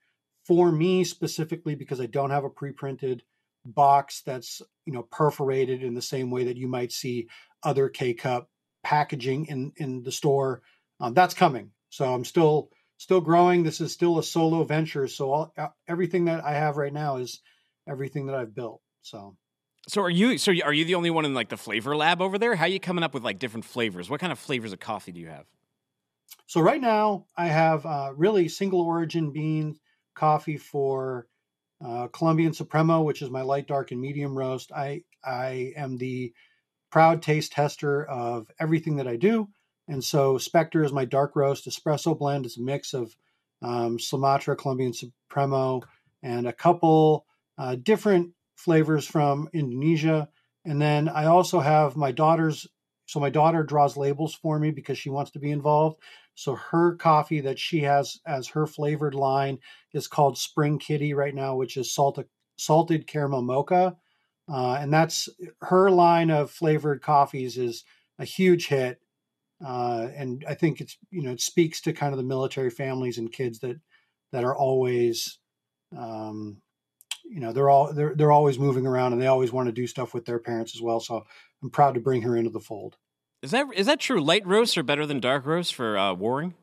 [0.46, 3.24] for me specifically because I don't have a pre-printed
[3.66, 7.28] box that's you know perforated in the same way that you might see
[7.64, 8.50] other K cup
[8.84, 10.62] packaging in in the store.
[11.00, 11.72] Um, that's coming.
[11.90, 13.64] So I'm still still growing.
[13.64, 15.08] This is still a solo venture.
[15.08, 17.42] So all, uh, everything that I have right now is
[17.88, 18.82] everything that I've built.
[19.02, 19.36] So
[19.88, 22.38] So are you so are you the only one in like the flavor lab over
[22.38, 22.56] there?
[22.56, 24.10] How are you coming up with like different flavors?
[24.10, 25.46] What kind of flavors of coffee do you have?
[26.48, 29.78] so right now I have uh, really single origin bean
[30.16, 31.28] coffee for
[31.84, 34.72] uh, Colombian Supremo, which is my light, dark, and medium roast.
[34.72, 36.34] I I am the
[36.92, 39.50] proud taste tester of everything that I do.
[39.88, 42.46] And so Spectre is my dark roast espresso blend.
[42.46, 43.16] It's a mix of
[43.62, 45.82] um, Sumatra, Colombian Supremo,
[46.24, 47.26] and a couple
[47.58, 50.30] uh, different flavors from Indonesia.
[50.66, 52.68] And then I also have my daughter's.
[53.08, 56.00] So my daughter draws labels for me because she wants to be involved.
[56.34, 59.60] So her coffee that she has as her flavored line
[59.94, 62.26] is called Spring Kitty right now, which is salted
[62.58, 63.96] salted caramel mocha,
[64.52, 65.30] uh, and that's
[65.62, 67.84] her line of flavored coffees is
[68.20, 69.00] a huge hit.
[69.66, 73.18] Uh, and I think it's you know it speaks to kind of the military families
[73.18, 73.78] and kids that
[74.32, 75.40] that are always
[75.98, 76.62] um,
[77.30, 79.88] you know they're all they're they're always moving around and they always want to do
[79.88, 81.00] stuff with their parents as well.
[81.00, 81.26] So
[81.64, 82.98] I'm proud to bring her into the fold.
[83.42, 84.22] Is that is that true?
[84.22, 86.54] Light roasts are better than dark roasts for uh, warring.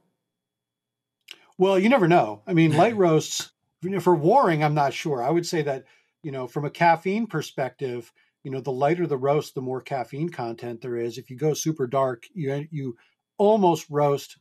[1.59, 2.43] Well, you never know.
[2.47, 3.53] I mean, light roasts
[4.01, 5.23] for warring, I'm not sure.
[5.23, 5.85] I would say that
[6.23, 8.13] you know from a caffeine perspective,
[8.45, 11.19] you know the lighter the roast, the more caffeine content there is.
[11.19, 12.97] If you go super dark, you you
[13.39, 14.39] almost roast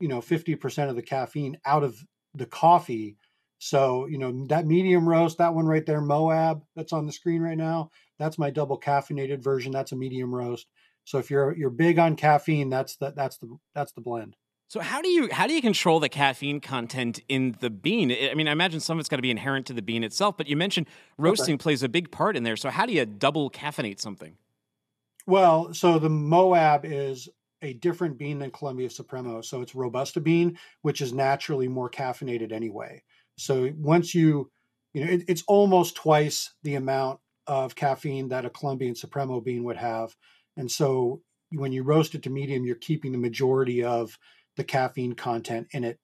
[0.00, 2.04] you know 50% of the caffeine out of
[2.34, 3.16] the coffee
[3.58, 7.42] so, you know, that medium roast, that one right there, Moab, that's on the screen
[7.42, 9.72] right now, that's my double caffeinated version.
[9.72, 10.66] That's a medium roast.
[11.04, 14.36] So if you're you're big on caffeine, that's the that's the that's the blend.
[14.68, 18.12] So how do you how do you control the caffeine content in the bean?
[18.12, 20.36] I mean, I imagine some of it's got to be inherent to the bean itself,
[20.36, 20.86] but you mentioned
[21.16, 21.62] roasting okay.
[21.62, 22.56] plays a big part in there.
[22.56, 24.36] So how do you double caffeinate something?
[25.26, 27.28] Well, so the Moab is
[27.62, 29.40] a different bean than Colombia Supremo.
[29.40, 33.02] So it's Robusta bean, which is naturally more caffeinated anyway.
[33.38, 34.50] So once you,
[34.92, 39.64] you know, it, it's almost twice the amount of caffeine that a Colombian Supremo bean
[39.64, 40.14] would have.
[40.56, 41.22] And so
[41.52, 44.18] when you roast it to medium, you're keeping the majority of
[44.56, 45.98] the caffeine content in it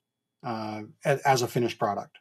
[0.44, 2.18] uh, as, a finished product.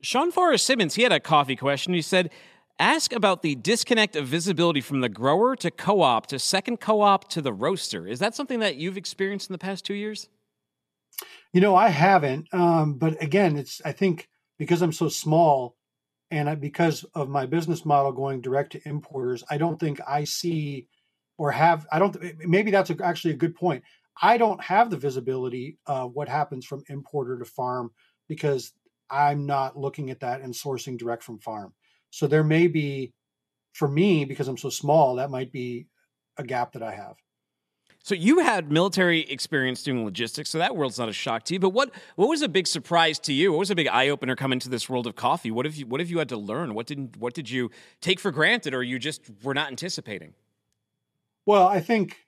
[0.00, 1.94] Sean Forrest Simmons, he had a coffee question.
[1.94, 2.30] He said,
[2.78, 7.02] Ask about the disconnect of visibility from the grower to co op to second co
[7.02, 8.06] op to the roaster.
[8.06, 10.28] Is that something that you've experienced in the past two years?
[11.54, 12.52] You know, I haven't.
[12.52, 14.28] Um, but again, it's I think
[14.58, 15.76] because I'm so small,
[16.32, 20.24] and I, because of my business model going direct to importers, I don't think I
[20.24, 20.88] see
[21.38, 21.86] or have.
[21.92, 22.16] I don't.
[22.40, 23.84] Maybe that's a, actually a good point.
[24.20, 27.92] I don't have the visibility of what happens from importer to farm
[28.28, 28.72] because
[29.08, 31.72] I'm not looking at that and sourcing direct from farm.
[32.10, 33.12] So there may be,
[33.74, 35.86] for me, because I'm so small, that might be
[36.36, 37.14] a gap that I have.
[38.04, 41.58] So you had military experience doing logistics, so that world's not a shock to you.
[41.58, 43.50] But what what was a big surprise to you?
[43.50, 45.50] What was a big eye opener coming to this world of coffee?
[45.50, 46.74] What have you what have you had to learn?
[46.74, 47.70] What did what did you
[48.02, 50.34] take for granted, or you just were not anticipating?
[51.46, 52.18] Well, I think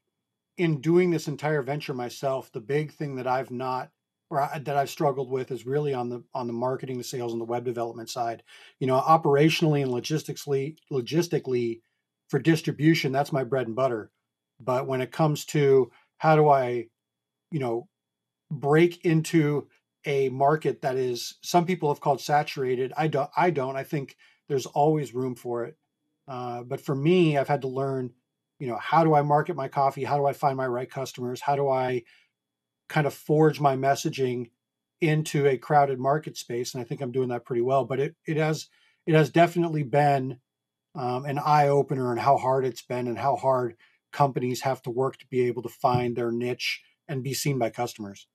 [0.57, 3.91] in doing this entire venture myself, the big thing that I've not
[4.31, 7.33] or I, that I've struggled with is really on the on the marketing, the sales,
[7.33, 8.43] and the web development side.
[8.81, 11.83] You know, operationally and logistically, logistically
[12.29, 14.11] for distribution, that's my bread and butter
[14.61, 16.87] but when it comes to how do I,
[17.51, 17.89] you know,
[18.51, 19.69] break into
[20.07, 22.93] a market that is some people have called saturated.
[22.97, 23.31] I don't.
[23.37, 23.77] I don't.
[23.77, 24.17] I think
[24.49, 25.77] there's always room for it.
[26.29, 28.13] Uh, but for me, I've had to learn,
[28.59, 30.05] you know, how do I market my coffee?
[30.05, 31.41] How do I find my right customers?
[31.41, 32.05] How do I
[32.89, 34.51] kind of forge my messaging
[35.01, 36.73] into a crowded market space?
[36.73, 37.85] And I think I'm doing that pretty well.
[37.85, 38.69] But it it has
[39.07, 40.39] it has definitely been
[40.95, 43.77] um, an eye opener and how hard it's been and how hard
[44.17, 47.69] companies have to work to be able to find their niche and be seen by
[47.69, 48.27] customers.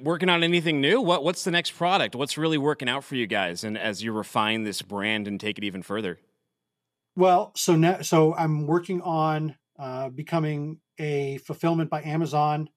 [0.00, 1.00] Working on anything new?
[1.00, 2.14] What what's the next product?
[2.14, 5.58] What's really working out for you guys and as you refine this brand and take
[5.58, 6.20] it even further?
[7.16, 12.68] Well, so now so I'm working on uh, becoming a fulfillment by Amazon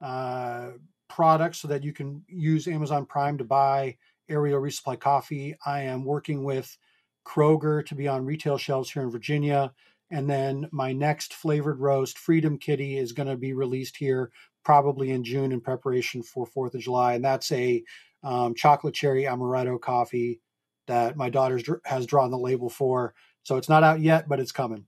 [0.00, 0.68] uh,
[1.08, 3.96] product so that you can use Amazon Prime to buy
[4.28, 5.56] aerial resupply coffee.
[5.66, 6.76] I am working with
[7.26, 9.72] Kroger to be on retail shelves here in Virginia.
[10.12, 14.30] And then my next flavored roast, Freedom Kitty, is going to be released here
[14.62, 17.82] probably in June in preparation for Fourth of July, and that's a
[18.22, 20.40] um, chocolate cherry amaretto coffee
[20.86, 23.14] that my daughter has drawn the label for.
[23.42, 24.86] So it's not out yet, but it's coming.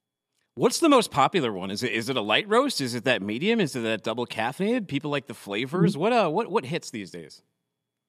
[0.57, 1.71] What's the most popular one?
[1.71, 2.81] Is it is it a light roast?
[2.81, 3.59] Is it that medium?
[3.61, 4.87] Is it that double caffeinated?
[4.87, 5.93] People like the flavors.
[5.93, 6.01] Mm-hmm.
[6.01, 7.43] What uh what what hits these days?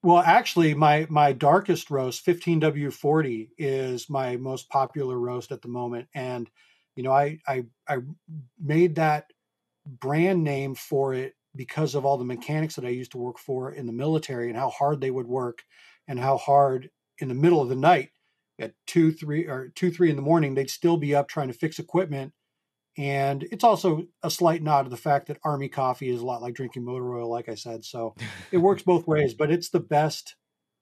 [0.03, 6.07] Well, actually, my my darkest roast, 15W40, is my most popular roast at the moment,
[6.13, 6.47] and
[6.95, 7.97] you know, I I I
[8.59, 9.31] made that
[9.85, 13.71] brand name for it because of all the mechanics that I used to work for
[13.71, 15.63] in the military and how hard they would work
[16.07, 16.89] and how hard
[17.19, 18.09] in the middle of the night
[18.59, 21.53] at two, three or two, three in the morning, they'd still be up trying to
[21.53, 22.33] fix equipment.
[22.97, 26.41] And it's also a slight nod to the fact that army coffee is a lot
[26.41, 27.83] like drinking motor oil, like I said.
[27.83, 28.15] So
[28.51, 30.35] it works both ways, but it's the best.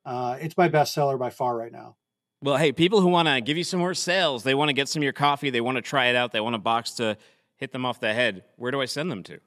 [0.05, 1.95] Uh, it's my best seller by far right now.
[2.44, 4.89] Well, hey, people who want to give you some more sales, they want to get
[4.89, 7.16] some of your coffee, they want to try it out, they want a box to
[7.56, 8.44] hit them off the head.
[8.58, 9.39] Where do I send them to?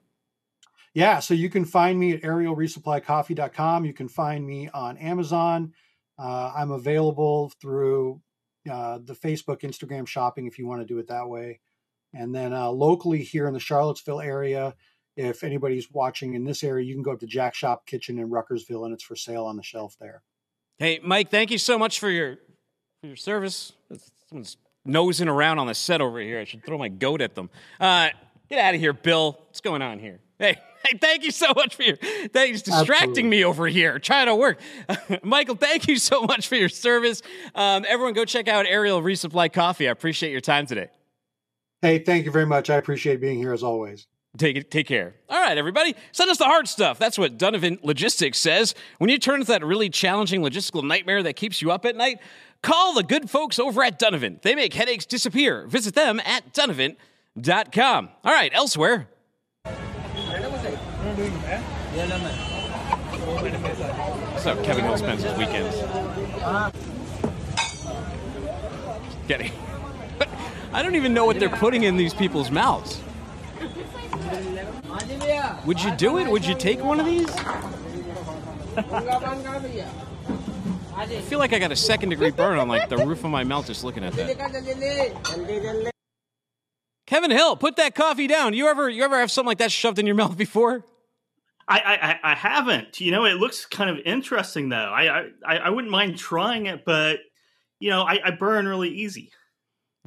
[0.94, 3.84] Yeah, so you can find me at aerialresupplycoffee.com.
[3.84, 5.74] You can find me on Amazon.
[6.18, 8.22] Uh, I'm available through
[8.70, 11.60] uh, the Facebook, Instagram shopping if you want to do it that way.
[12.14, 14.74] And then uh, locally here in the Charlottesville area,
[15.18, 18.30] if anybody's watching in this area, you can go up to Jack Shop Kitchen in
[18.30, 20.22] Ruckersville, and it's for sale on the shelf there.
[20.78, 22.38] Hey, Mike, thank you so much for your
[23.06, 23.72] for your service.
[24.28, 26.40] Someone's nosing around on the set over here.
[26.40, 27.50] I should throw my goat at them.
[27.78, 28.08] Uh,
[28.48, 29.38] get out of here, Bill.
[29.46, 30.18] What's going on here?
[30.38, 31.96] Hey, hey, thank you so much for your.
[31.96, 33.22] Thanks, distracting Absolutely.
[33.22, 34.60] me over here, trying to work.
[35.22, 37.22] Michael, thank you so much for your service.
[37.54, 39.88] Um, everyone, go check out Aerial Resupply Coffee.
[39.88, 40.88] I appreciate your time today.
[41.82, 42.70] Hey, thank you very much.
[42.70, 44.08] I appreciate being here as always.
[44.36, 45.14] Take take care.
[45.28, 46.98] All right, everybody, send us the hard stuff.
[46.98, 48.74] That's what Donovan Logistics says.
[48.98, 52.18] When you turn to that really challenging logistical nightmare that keeps you up at night,
[52.62, 54.40] call the good folks over at Donovan.
[54.42, 55.66] They make headaches disappear.
[55.66, 58.08] Visit them at donovan.com.
[58.24, 59.08] All right, elsewhere.
[64.32, 65.76] What's up, Kevin Hill spends his weekends?
[69.26, 69.52] Getting.
[70.72, 73.00] I don't even know what they're putting in these people's mouths.
[75.64, 76.28] Would you do it?
[76.28, 77.28] Would you take one of these?
[80.96, 83.44] I feel like I got a second degree burn on like the roof of my
[83.44, 85.92] mouth just looking at that.
[87.06, 88.54] Kevin Hill, put that coffee down.
[88.54, 90.84] You ever you ever have something like that shoved in your mouth before?
[91.68, 93.00] I, I, I haven't.
[93.00, 94.76] You know, it looks kind of interesting though.
[94.76, 97.20] I I, I wouldn't mind trying it, but
[97.78, 99.30] you know, I, I burn really easy.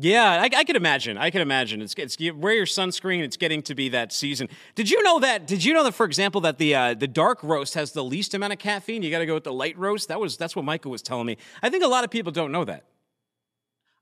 [0.02, 1.18] Yeah, I, I could imagine.
[1.18, 1.82] I can imagine.
[1.82, 3.20] It's, it's you wear your sunscreen.
[3.22, 4.47] It's getting to be that season.
[4.76, 5.45] Did you know that?
[5.45, 8.34] Did you know that, for example, that the uh, the dark roast has the least
[8.34, 9.04] amount of caffeine?
[9.04, 10.08] You got to go with the light roast.
[10.08, 11.38] That was that's what Michael was telling me.
[11.62, 12.86] I think a lot of people don't know that.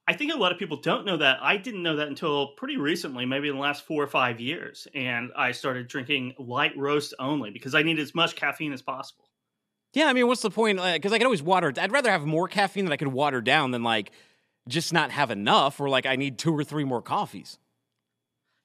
[0.07, 1.39] I think a lot of people don't know that.
[1.41, 4.87] I didn't know that until pretty recently, maybe in the last four or five years,
[4.93, 9.25] and I started drinking light roast only because I need as much caffeine as possible.
[9.93, 10.79] Yeah, I mean, what's the point?
[10.79, 11.73] Because I could always water.
[11.75, 14.11] I'd rather have more caffeine that I could water down than like
[14.68, 17.57] just not have enough or like I need two or three more coffees.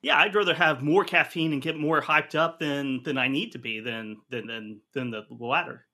[0.03, 3.53] Yeah, I'd rather have more caffeine and get more hyped up than than I need
[3.53, 5.87] to be than than than, than the latter.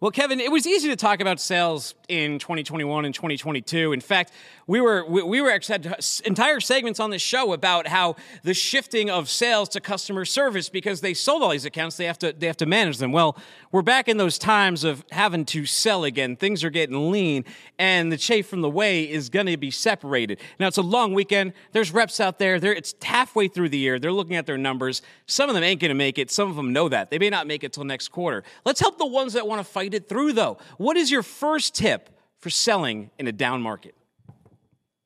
[0.00, 3.92] Well, Kevin, it was easy to talk about sales in 2021 and 2022.
[3.92, 4.32] In fact,
[4.66, 8.54] we were we, we were actually had entire segments on this show about how the
[8.54, 12.32] shifting of sales to customer service because they sold all these accounts, they have to
[12.32, 13.12] they have to manage them.
[13.12, 13.36] Well,
[13.72, 16.36] we're back in those times of having to sell again.
[16.36, 17.44] Things are getting lean,
[17.78, 20.40] and the chaff from the whey is going to be separated.
[20.58, 21.52] Now it's a long weekend.
[21.72, 22.58] There's reps out there.
[22.58, 23.98] There it's halfway through the year.
[23.98, 25.02] They're looking at their numbers.
[25.26, 26.30] Some of them ain't going to make it.
[26.30, 28.44] Some of them know that they may not make it till next quarter.
[28.64, 30.58] Let's help the ones that want to fight it through, though.
[30.78, 33.94] What is your first tip for selling in a down market?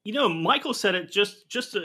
[0.09, 1.81] You know, Michael said it just just uh,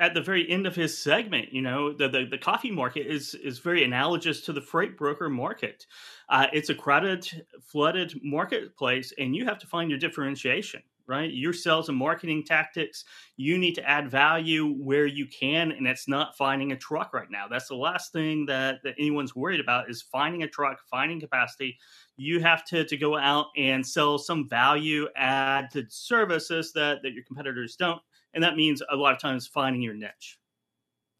[0.00, 1.52] at the very end of his segment.
[1.52, 5.28] You know, the, the, the coffee market is is very analogous to the freight broker
[5.28, 5.86] market.
[6.28, 10.82] Uh, it's a crowded, flooded marketplace, and you have to find your differentiation.
[11.08, 13.04] Right, your sales and marketing tactics.
[13.38, 17.30] You need to add value where you can, and it's not finding a truck right
[17.30, 17.46] now.
[17.48, 21.78] That's the last thing that that anyone's worried about is finding a truck, finding capacity,
[22.18, 27.24] you have to, to go out and sell some value added services that, that your
[27.24, 28.02] competitors don't.
[28.34, 30.38] And that means a lot of times finding your niche.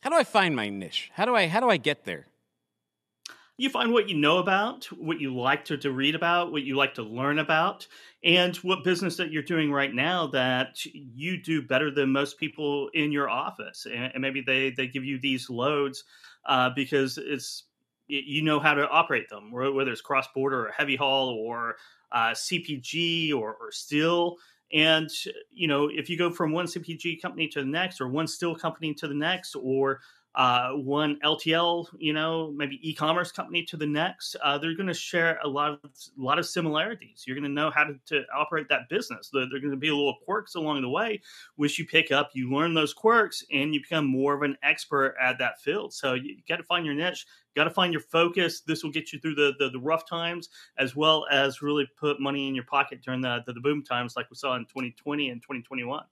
[0.03, 1.11] How do I find my niche?
[1.15, 2.27] How do I how do I get there?
[3.61, 6.77] You find what you know about, what you like to, to read about, what you
[6.77, 7.89] like to learn about,
[8.23, 12.89] and what business that you're doing right now that you do better than most people
[12.95, 13.85] in your office.
[13.85, 16.05] And, and maybe they, they give you these loads
[16.47, 17.65] uh, because it's
[18.07, 21.77] you know how to operate them, whether it's cross border or heavy haul or
[22.13, 24.37] uh, CPG or, or steel.
[24.73, 25.11] And
[25.51, 28.55] you know, if you go from one CPG company to the next, or one steel
[28.55, 30.01] company to the next, or
[30.39, 34.95] uh, one LTL, you know, maybe e-commerce company to the next, uh, they're going to
[34.95, 37.25] share a lot of a lot of similarities.
[37.27, 39.31] You're going to know how to, to operate that business.
[39.33, 41.21] There, are going to be a little quirks along the way,
[41.57, 42.31] which you pick up.
[42.35, 45.93] You learn those quirks, and you become more of an expert at that field.
[45.93, 47.27] So you, you got to find your niche.
[47.57, 48.61] Got to find your focus.
[48.61, 52.21] This will get you through the, the, the rough times, as well as really put
[52.21, 55.31] money in your pocket during the, the the boom times, like we saw in 2020
[55.31, 56.05] and 2021.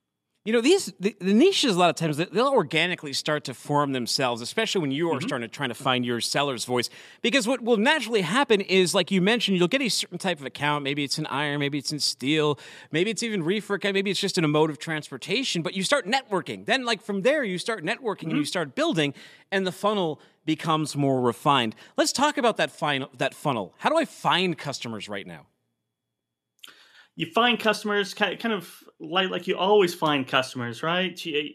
[0.47, 3.91] You know, these the, the, niches a lot of times they'll organically start to form
[3.91, 5.27] themselves, especially when you are mm-hmm.
[5.27, 6.89] starting to trying to find your seller's voice.
[7.21, 10.45] Because what will naturally happen is, like you mentioned, you'll get a certain type of
[10.45, 10.85] account.
[10.85, 12.57] Maybe it's in iron, maybe it's in steel,
[12.93, 15.63] maybe it's even reefer, maybe it's just in a mode of transportation.
[15.63, 16.65] But you start networking.
[16.65, 18.29] Then, like from there, you start networking mm-hmm.
[18.29, 18.45] and you mm-hmm.
[18.45, 19.13] start building,
[19.51, 21.75] and the funnel becomes more refined.
[21.97, 23.73] Let's talk about that final that funnel.
[23.79, 25.47] How do I find customers right now?
[27.17, 31.25] You find customers kind of like like you always find customers, right?
[31.25, 31.49] You,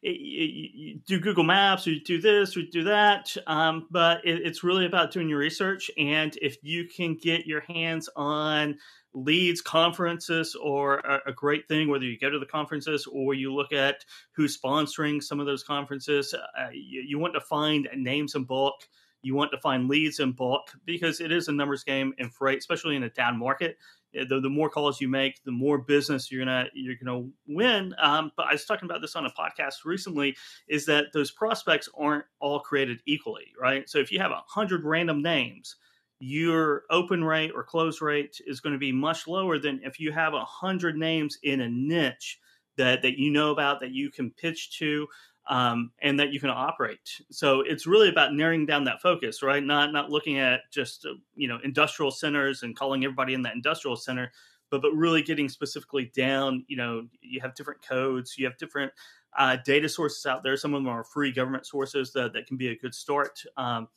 [0.00, 4.42] you, you do Google Maps, or you do this, or do that, um, but it,
[4.46, 5.90] it's really about doing your research.
[5.98, 8.78] And if you can get your hands on
[9.12, 13.52] leads, conferences, or a, a great thing, whether you go to the conferences or you
[13.52, 14.04] look at
[14.36, 18.88] who's sponsoring some of those conferences, uh, you, you want to find names in bulk
[19.22, 22.58] You want to find leads in bulk because it is a numbers game in freight,
[22.58, 23.76] especially in a down market.
[24.18, 27.94] Eh, the, the more calls you make, the more business you're gonna you're gonna win.
[28.00, 30.36] Um, but I was talking about this on a podcast recently.
[30.68, 33.88] Is that those prospects aren't all created equally, right?
[33.88, 35.76] So if you have a hundred random names,
[36.20, 40.12] your open rate or close rate is going to be much lower than if you
[40.12, 42.38] have a hundred names in a niche
[42.76, 45.06] that that you know about that you can pitch to
[45.48, 47.20] um, and that you can operate.
[47.30, 49.62] So it's really about narrowing down that focus, right?
[49.62, 53.54] Not not looking at just uh, you know industrial centers and calling everybody in that
[53.54, 54.30] industrial center,
[54.70, 56.64] but but really getting specifically down.
[56.68, 58.92] You know, you have different codes, you have different
[59.36, 60.56] uh, data sources out there.
[60.56, 63.42] Some of them are free government sources that that can be a good start.
[63.56, 63.88] Um,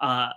[0.00, 0.28] uh,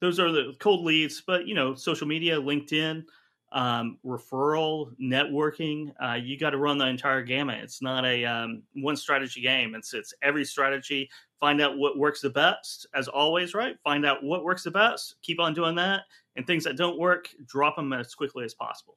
[0.00, 3.04] those are the cold leads, but you know, social media, LinkedIn
[3.52, 5.92] um, referral, networking.
[6.02, 7.62] Uh, you got to run the entire gamut.
[7.62, 9.74] It's not a um, one strategy game.
[9.74, 11.08] It's it's every strategy.
[11.40, 13.54] Find out what works the best, as always.
[13.54, 13.76] Right?
[13.84, 15.16] Find out what works the best.
[15.22, 16.02] Keep on doing that,
[16.36, 18.96] and things that don't work, drop them as quickly as possible.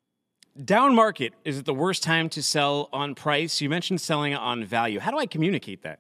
[0.66, 3.62] Down market is it the worst time to sell on price?
[3.62, 5.00] You mentioned selling on value.
[5.00, 6.00] How do I communicate that?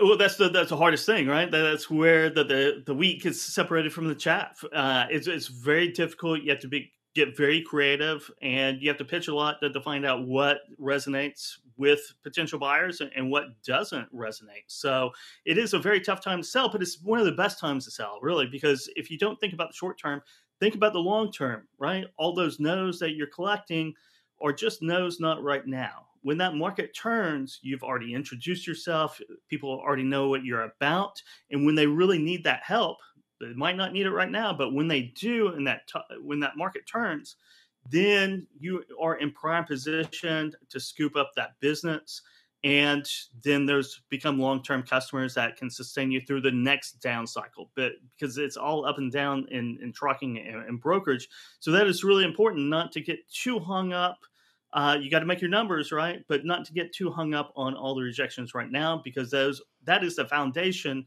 [0.00, 1.48] Well, that's the that's the hardest thing, right?
[1.50, 4.64] That's where the the, the wheat gets separated from the chaff.
[4.72, 6.42] Uh, it's it's very difficult.
[6.42, 9.70] You have to be get very creative, and you have to pitch a lot to,
[9.70, 14.64] to find out what resonates with potential buyers and what doesn't resonate.
[14.66, 15.10] So
[15.44, 17.84] it is a very tough time to sell, but it's one of the best times
[17.84, 20.22] to sell, really, because if you don't think about the short term,
[20.60, 22.04] think about the long term, right?
[22.16, 23.94] All those no's that you're collecting
[24.42, 29.20] are just no's not right now when that market turns, you've already introduced yourself.
[29.48, 31.22] People already know what you're about.
[31.50, 32.96] And when they really need that help,
[33.40, 36.40] they might not need it right now, but when they do, and that t- when
[36.40, 37.36] that market turns,
[37.90, 42.22] then you are in prime position to scoop up that business.
[42.62, 43.06] And
[43.42, 47.70] then there's become long-term customers that can sustain you through the next down cycle.
[47.76, 51.28] But because it's all up and down in, in trucking and, and brokerage.
[51.60, 54.20] So that is really important not to get too hung up
[54.74, 57.52] uh, you got to make your numbers right, but not to get too hung up
[57.56, 61.06] on all the rejections right now because those that is the foundation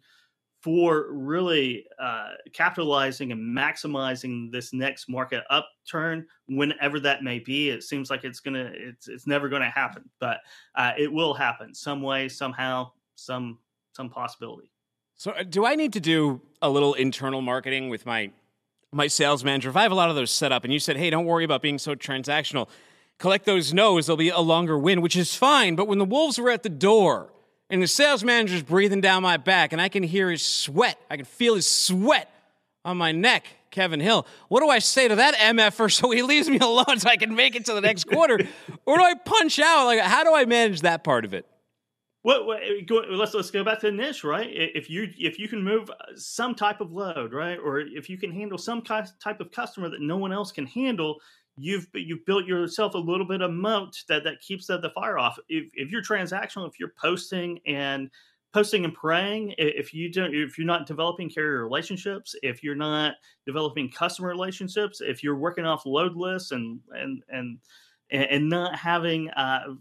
[0.61, 7.69] for really uh, capitalizing and maximizing this next market upturn, whenever that may be.
[7.69, 10.39] It seems like it's gonna it's it's never going to happen, but
[10.75, 13.59] uh, it will happen some way, somehow, some
[13.91, 14.71] some possibility.
[15.15, 18.31] So, uh, do I need to do a little internal marketing with my
[18.93, 19.69] my sales manager?
[19.69, 21.43] If I have a lot of those set up, and you said, "Hey, don't worry
[21.43, 22.67] about being so transactional,"
[23.17, 25.75] collect those no's, there'll be a longer win, which is fine.
[25.75, 27.31] But when the Wolves were at the door
[27.69, 31.17] and the sales manager's breathing down my back and I can hear his sweat, I
[31.17, 32.31] can feel his sweat
[32.85, 36.49] on my neck, Kevin Hill, what do I say to that MFer so he leaves
[36.49, 38.39] me alone so I can make it to the next quarter?
[38.85, 39.85] or do I punch out?
[39.85, 41.45] Like, how do I manage that part of it?
[42.23, 44.49] Well, eh, let's let's go back to the niche, right?
[44.51, 48.17] If you if you can move uh, some type of load, right, or if you
[48.17, 51.21] can handle some type of customer that no one else can handle,
[51.57, 55.17] you've you've built yourself a little bit of moat that that keeps the, the fire
[55.17, 55.37] off.
[55.49, 58.09] If if you're transactional, if you're posting and
[58.53, 63.15] posting and praying, if you don't, if you're not developing carrier relationships, if you're not
[63.45, 67.59] developing customer relationships, if you're working off load lists and and and
[68.09, 69.75] and not having uh,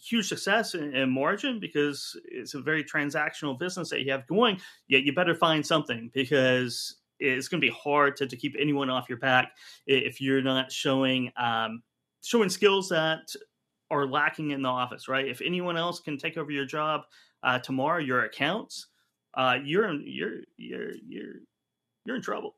[0.00, 5.02] huge success in, margin because it's a very transactional business that you have going, yet
[5.02, 9.08] you better find something because it's going to be hard to, to keep anyone off
[9.08, 9.52] your back
[9.86, 11.82] if you're not showing um,
[12.22, 13.34] showing skills that
[13.90, 15.26] are lacking in the office, right?
[15.26, 17.02] If anyone else can take over your job
[17.42, 18.88] uh, tomorrow, your accounts,
[19.34, 21.34] uh, you're in, you're you're you're
[22.04, 22.56] you're in trouble.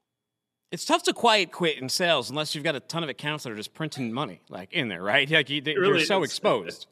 [0.72, 3.52] It's tough to quiet quit in sales unless you've got a ton of accounts that
[3.52, 5.28] are just printing money, like in there, right?
[5.40, 6.30] Like you, are really so is.
[6.30, 6.86] exposed.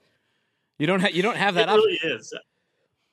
[0.78, 1.68] You don't have you don't have that.
[1.68, 2.10] It really option.
[2.12, 2.34] is.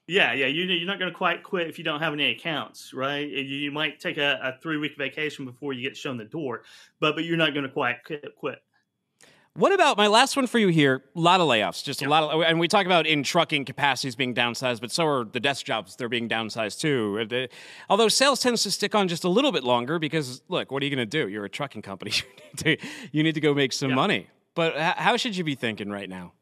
[0.08, 2.94] Yeah, yeah, you, you're not going to quite quit if you don't have any accounts,
[2.94, 3.28] right?
[3.28, 6.62] You, might take a, a three week vacation before you get shown the door,
[7.00, 7.98] but but you're not going to quite
[8.38, 8.60] quit.
[9.58, 11.06] What about my last one for you here?
[11.16, 14.14] A lot of layoffs, just a lot of, and we talk about in trucking capacities
[14.14, 15.96] being downsized, but so are the desk jobs.
[15.96, 17.48] They're being downsized too.
[17.90, 20.86] Although sales tends to stick on just a little bit longer because, look, what are
[20.86, 21.30] you going to do?
[21.30, 22.12] You're a trucking company.
[22.16, 22.24] you,
[22.66, 23.96] need to, you need to go make some yeah.
[23.96, 24.28] money.
[24.56, 26.34] But how should you be thinking right now?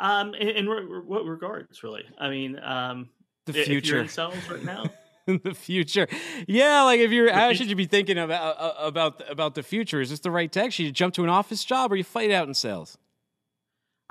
[0.00, 2.04] Um, in, in re- what regards, really?
[2.18, 3.10] I mean, um,
[3.44, 4.08] the future.
[4.08, 4.86] sales right now.
[5.26, 6.08] in the future,
[6.48, 6.82] yeah.
[6.82, 10.00] Like, if you're, how should you be thinking about uh, about about the future?
[10.00, 10.72] Is this the right tech?
[10.72, 12.96] Should you jump to an office job or you fight out in sales?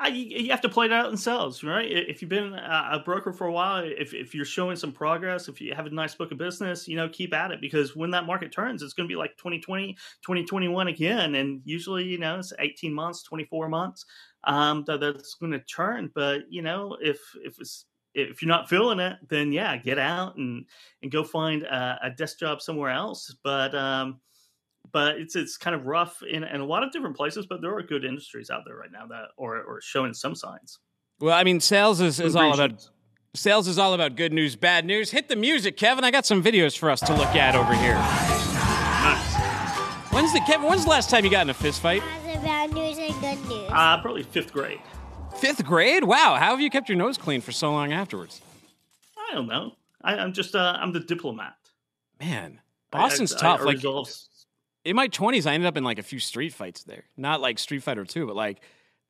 [0.02, 1.86] I, you have to play it out in sales, right?
[1.92, 5.60] If you've been a broker for a while, if, if you're showing some progress, if
[5.60, 8.26] you have a nice book of business, you know, keep at it because when that
[8.26, 11.36] market turns, it's going to be like 2020, 2021 again.
[11.36, 14.06] And usually, you know, it's 18 months, 24 months
[14.44, 16.12] um, that that's going to turn.
[16.14, 17.86] But, you know, if, if it's,
[18.16, 20.66] if you're not feeling it, then yeah, get out and
[21.04, 23.36] and go find a, a desk job somewhere else.
[23.44, 24.20] But um,
[24.92, 27.46] but it's it's kind of rough in, in a lot of different places.
[27.46, 30.80] But there are good industries out there right now that or or showing some signs.
[31.20, 32.90] Well, I mean, sales is, is all about
[33.36, 35.12] sales is all about good news, bad news.
[35.12, 36.04] Hit the music, Kevin.
[36.04, 37.96] I got some videos for us to look at over here.
[40.12, 40.68] When's the Kevin?
[40.68, 42.02] When's the last time you got in a fist fight?
[43.72, 44.80] Uh, probably fifth grade.
[45.40, 46.04] Fifth grade?
[46.04, 46.36] Wow.
[46.40, 48.42] How have you kept your nose clean for so long afterwards?
[49.18, 49.74] I don't know.
[50.04, 51.56] I, I'm just uh, I'm the diplomat.
[52.20, 52.60] Man,
[52.92, 53.62] Boston's I- I tough.
[53.66, 54.10] like resolve-
[54.86, 57.04] in my twenties, I ended up in like a few street fights there.
[57.18, 58.62] Not like Street Fighter Two, but like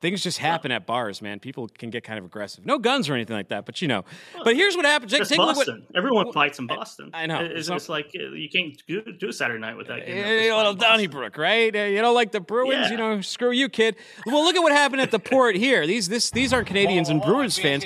[0.02, 1.22] things just happen at bars.
[1.22, 2.66] Man, people can get kind of aggressive.
[2.66, 4.06] No guns or anything like that, but you know.
[4.43, 5.12] But here's what happens.
[5.12, 5.86] Take, That's take a look what- Boston.
[5.95, 7.10] Everyone fights in Boston.
[7.14, 7.39] I know.
[7.41, 10.24] It's, Some- it's like uh, you can't do, do a Saturday night without getting a
[10.24, 10.74] fist little.
[10.74, 11.76] Donnybrook, right?
[11.76, 12.74] Eh, You know, like the Bruins.
[12.86, 12.91] Yeah.
[12.91, 13.95] You know, screw you, kid.
[14.26, 15.86] Well, look at what happened at the port here.
[15.86, 17.84] These this these aren't Canadians and Bruins fans.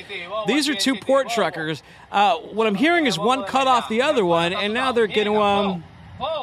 [0.47, 1.82] These are two port truckers.
[2.11, 5.26] Uh, what I'm hearing is one cut off the other one, and now they're going
[5.26, 5.84] to um,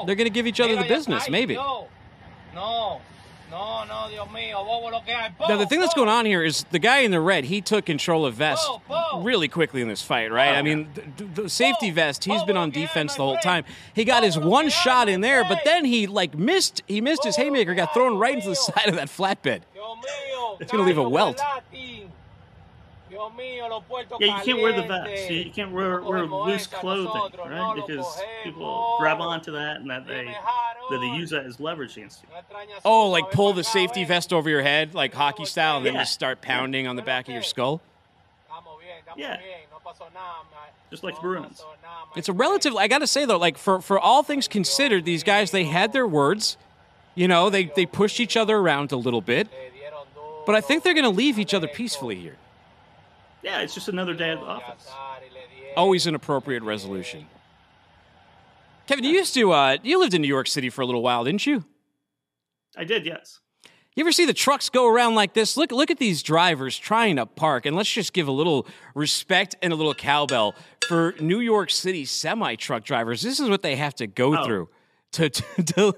[0.07, 1.55] they're going to give each other the business, maybe.
[2.53, 3.01] No,
[3.85, 5.31] no, no, Dios mío, bobo lo que hay.
[5.49, 7.45] Now the thing that's going on here is the guy in the red.
[7.45, 8.68] He took control of vest
[9.16, 10.57] really quickly in this fight, right?
[10.57, 12.24] I mean, the, the safety vest.
[12.24, 13.64] He's been on defense the whole time.
[13.95, 16.83] He got his one shot in there, but then he like missed.
[16.87, 17.74] He missed his haymaker.
[17.74, 19.62] Got thrown right into the side of that flatbed.
[20.61, 21.41] It's going to leave a welt.
[21.72, 22.11] Dios mío,
[23.09, 23.10] los puertos
[24.21, 25.05] Yeah, you can't wear the calientes.
[25.16, 25.31] vest.
[25.31, 27.75] You you can't wear, wear loose clothing, right?
[27.87, 30.25] Because people grab onto that and that they
[30.91, 32.29] that they use that as leverage against you.
[32.85, 36.01] Oh, like pull the safety vest over your head, like hockey style, and then Yeah.
[36.01, 37.81] just start pounding on the back of your skull.
[39.16, 39.39] Yeah,
[40.91, 41.62] just like the Bruins.
[42.16, 42.75] It's a relative.
[42.77, 45.93] I got to say though, like for for all things considered, these guys they had
[45.93, 46.57] their words.
[47.14, 49.49] You know, they they pushed each other around a little bit,
[50.47, 52.37] but I think they're going to leave each other peacefully here.
[53.43, 54.88] Yeah, it's just another day at the office.
[55.76, 57.26] Always an appropriate resolution.
[58.86, 61.24] Kevin, you used to uh, you lived in New York City for a little while,
[61.24, 61.64] didn't you?
[62.76, 63.41] I did, yes.
[63.97, 65.57] You ever see the trucks go around like this?
[65.57, 69.57] Look, look at these drivers trying to park, and let's just give a little respect
[69.62, 70.55] and a little cowbell
[70.86, 73.22] for New York City semi truck drivers.
[73.22, 74.45] This is what they have to go Oh.
[74.45, 74.68] through
[75.12, 75.93] to, to to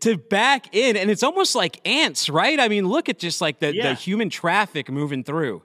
[0.00, 2.58] to back in, and it's almost like ants, right?
[2.60, 5.62] I mean, look at just like the, the human traffic moving through.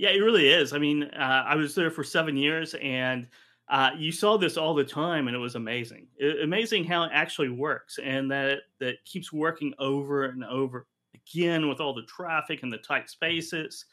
[0.00, 0.72] Yeah, it really is.
[0.72, 3.28] I mean, uh, I was there for seven years, and
[3.68, 6.08] uh, you saw this all the time, and it was amazing.
[6.22, 11.68] I- amazing how it actually works, and that that keeps working over and over again
[11.68, 13.84] with all the traffic and the tight spaces.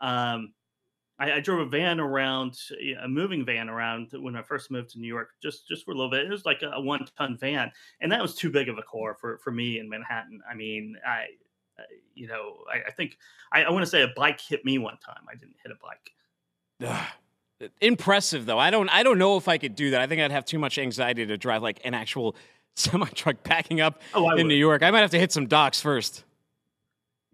[0.00, 0.52] Um,
[1.20, 2.58] I, I drove a van around,
[3.00, 5.94] a moving van around when I first moved to New York, just just for a
[5.94, 6.26] little bit.
[6.26, 9.14] It was like a, one ton van, and that was too big of a car
[9.14, 10.40] for for me in Manhattan.
[10.50, 11.26] I mean, I
[11.78, 11.82] Uh,
[12.14, 13.16] you know, I, I think
[13.52, 15.22] I, I want to say a bike hit me one time.
[15.30, 16.12] I didn't hit a bike.
[16.90, 17.70] Ugh.
[17.80, 18.58] Impressive though.
[18.58, 20.00] I don't I don't know if I could do that.
[20.00, 22.34] I think I'd have too much anxiety to drive like an actual
[22.74, 24.46] semi truck backing up Oh, in would.
[24.46, 24.82] New York.
[24.82, 26.24] I might have to hit some docks first.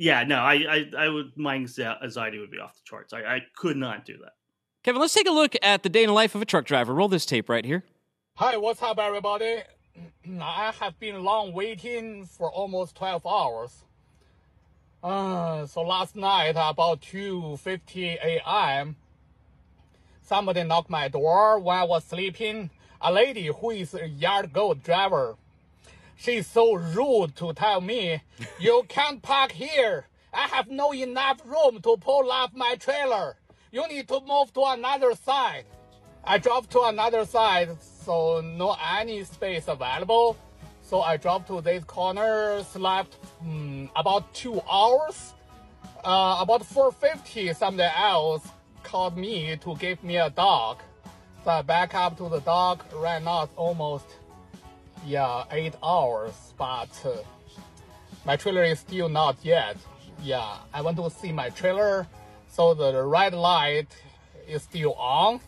[0.00, 3.12] Yeah, no, I, I, I would my anxiety would be off the charts.
[3.12, 4.34] I, I could not do that.
[4.84, 6.94] Kevin, let's take a look at the day in the life of a truck driver.
[6.94, 7.82] Roll this tape right here.
[8.36, 9.62] Hi, what's up, everybody?
[10.40, 13.82] I have been long waiting for almost 12 hours.
[15.02, 18.96] Uh, so last night, about 2.50 a.m.,
[20.22, 22.70] somebody knocked my door when I was sleeping.
[23.00, 25.36] A lady who is a yard goat driver.
[26.16, 28.22] She's so rude to tell me,
[28.58, 30.06] you can't park here.
[30.34, 33.36] I have no enough room to pull off my trailer.
[33.70, 35.64] You need to move to another side.
[36.24, 40.36] I drove to another side, so no any space available.
[40.88, 45.34] So I drove to this corner, slept mm, about two hours.
[46.02, 48.48] Uh, about 4:50, somebody else
[48.82, 50.78] called me to give me a dog.
[51.44, 52.82] So I back up to the dog.
[52.94, 54.06] Right now it's almost
[55.04, 57.18] yeah eight hours, but uh,
[58.24, 59.76] my trailer is still not yet.
[60.22, 62.06] Yeah, I want to see my trailer,
[62.48, 63.88] so the red light
[64.48, 65.40] is still on,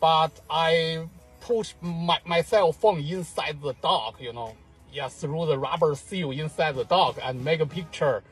[0.00, 1.04] but I
[1.42, 4.54] push my, my cell phone inside the dog, you know,
[4.92, 8.22] yeah, through the rubber seal inside the dog and make a picture.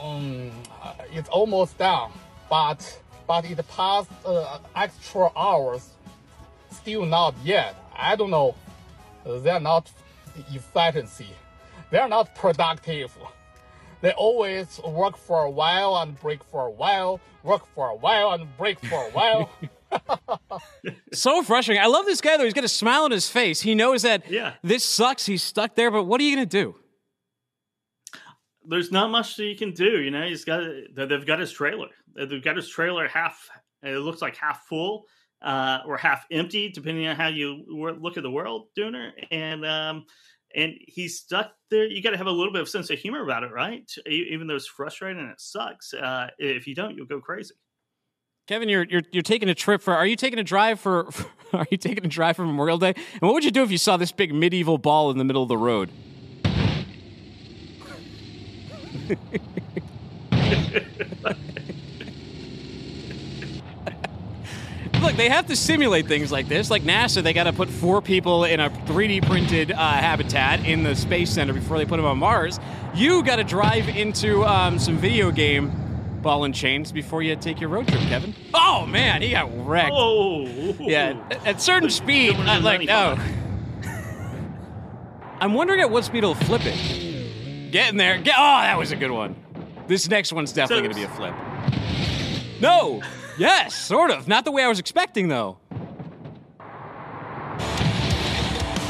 [0.00, 0.50] Um,
[0.82, 2.10] uh, it's almost done,
[2.48, 5.90] but but it passed uh, extra hours,
[6.70, 7.74] still not yet.
[7.94, 8.54] I don't know.
[9.24, 9.90] They're not
[10.52, 11.28] efficiency.
[11.90, 13.16] They're not productive.
[14.00, 18.32] They always work for a while and break for a while, work for a while
[18.32, 19.50] and break for a while.
[21.12, 21.82] So frustrating.
[21.82, 22.44] I love this guy though.
[22.44, 23.60] He's got a smile on his face.
[23.60, 24.54] He knows that Yeah.
[24.62, 25.26] this sucks.
[25.26, 26.74] He's stuck there, but what are you going to do?
[28.68, 30.00] there's not much that you can do.
[30.02, 30.62] You know, he's got
[30.94, 31.88] they've got his trailer.
[32.16, 33.48] They've got his trailer half.
[33.82, 35.04] It looks like half full
[35.42, 39.10] uh, or half empty, depending on how you look at the world, Dooner.
[39.30, 40.04] And um,
[40.54, 41.86] and he's stuck there.
[41.86, 43.88] You got to have a little bit of sense of humor about it, right?
[44.08, 45.94] Even though it's frustrating and it sucks.
[45.94, 47.54] Uh, if you don't, you'll go crazy.
[48.46, 49.94] Kevin, you're you're you're taking a trip for.
[49.94, 51.10] Are you taking a drive for?
[51.10, 52.94] for are you taking a drive for Memorial Day?
[52.94, 55.42] And what would you do if you saw this big medieval ball in the middle
[55.42, 55.90] of the road?
[65.00, 66.70] Look, they have to simulate things like this.
[66.70, 70.84] Like NASA, they got to put four people in a 3D printed uh, habitat in
[70.84, 72.58] the Space Center before they put them on Mars.
[72.94, 75.85] You got to drive into um, some video game
[76.22, 78.34] ball and chains before you take your road trip, Kevin.
[78.54, 79.90] Oh man, he got wrecked.
[79.92, 80.46] Oh,
[80.80, 81.16] yeah.
[81.30, 83.16] At, at certain speed, uh, like no.
[85.40, 87.70] I'm wondering at what speed it'll flip it.
[87.70, 88.18] Get in there.
[88.18, 88.34] Get.
[88.38, 89.36] Oh, that was a good one.
[89.86, 92.60] This next one's definitely So- going to be a flip.
[92.60, 93.02] No.
[93.38, 94.26] Yes, sort of.
[94.28, 95.58] Not the way I was expecting, though.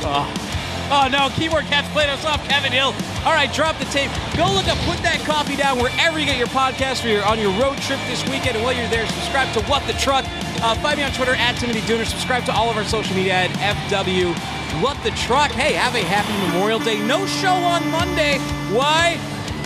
[0.08, 0.45] Oh.
[0.88, 2.94] Oh no, keyboard cats played us off, Kevin Hill.
[3.26, 4.10] All right, drop the tape.
[4.36, 7.40] Go look up, put that coffee down wherever you get your podcast or you're on
[7.40, 8.54] your road trip this weekend.
[8.54, 10.24] And while you're there, subscribe to What the Truck.
[10.62, 12.06] Uh, find me on Twitter at Timothy Dooner.
[12.06, 13.50] Subscribe to all of our social media at
[13.90, 14.32] FW
[14.80, 15.50] What the Truck.
[15.50, 17.04] Hey, have a happy Memorial Day.
[17.04, 18.38] No show on Monday.
[18.70, 19.18] Why?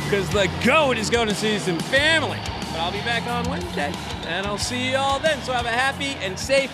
[0.04, 2.38] Because the GOAT is going to see some family.
[2.72, 3.92] But I'll be back on Wednesday,
[4.24, 5.42] and I'll see you all then.
[5.42, 6.72] So have a happy and safe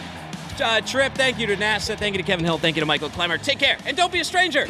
[0.61, 1.15] uh, trip.
[1.15, 1.97] Thank you to NASA.
[1.97, 2.59] Thank you to Kevin Hill.
[2.59, 3.43] Thank you to Michael Klemmer.
[3.43, 4.67] Take care, and don't be a stranger.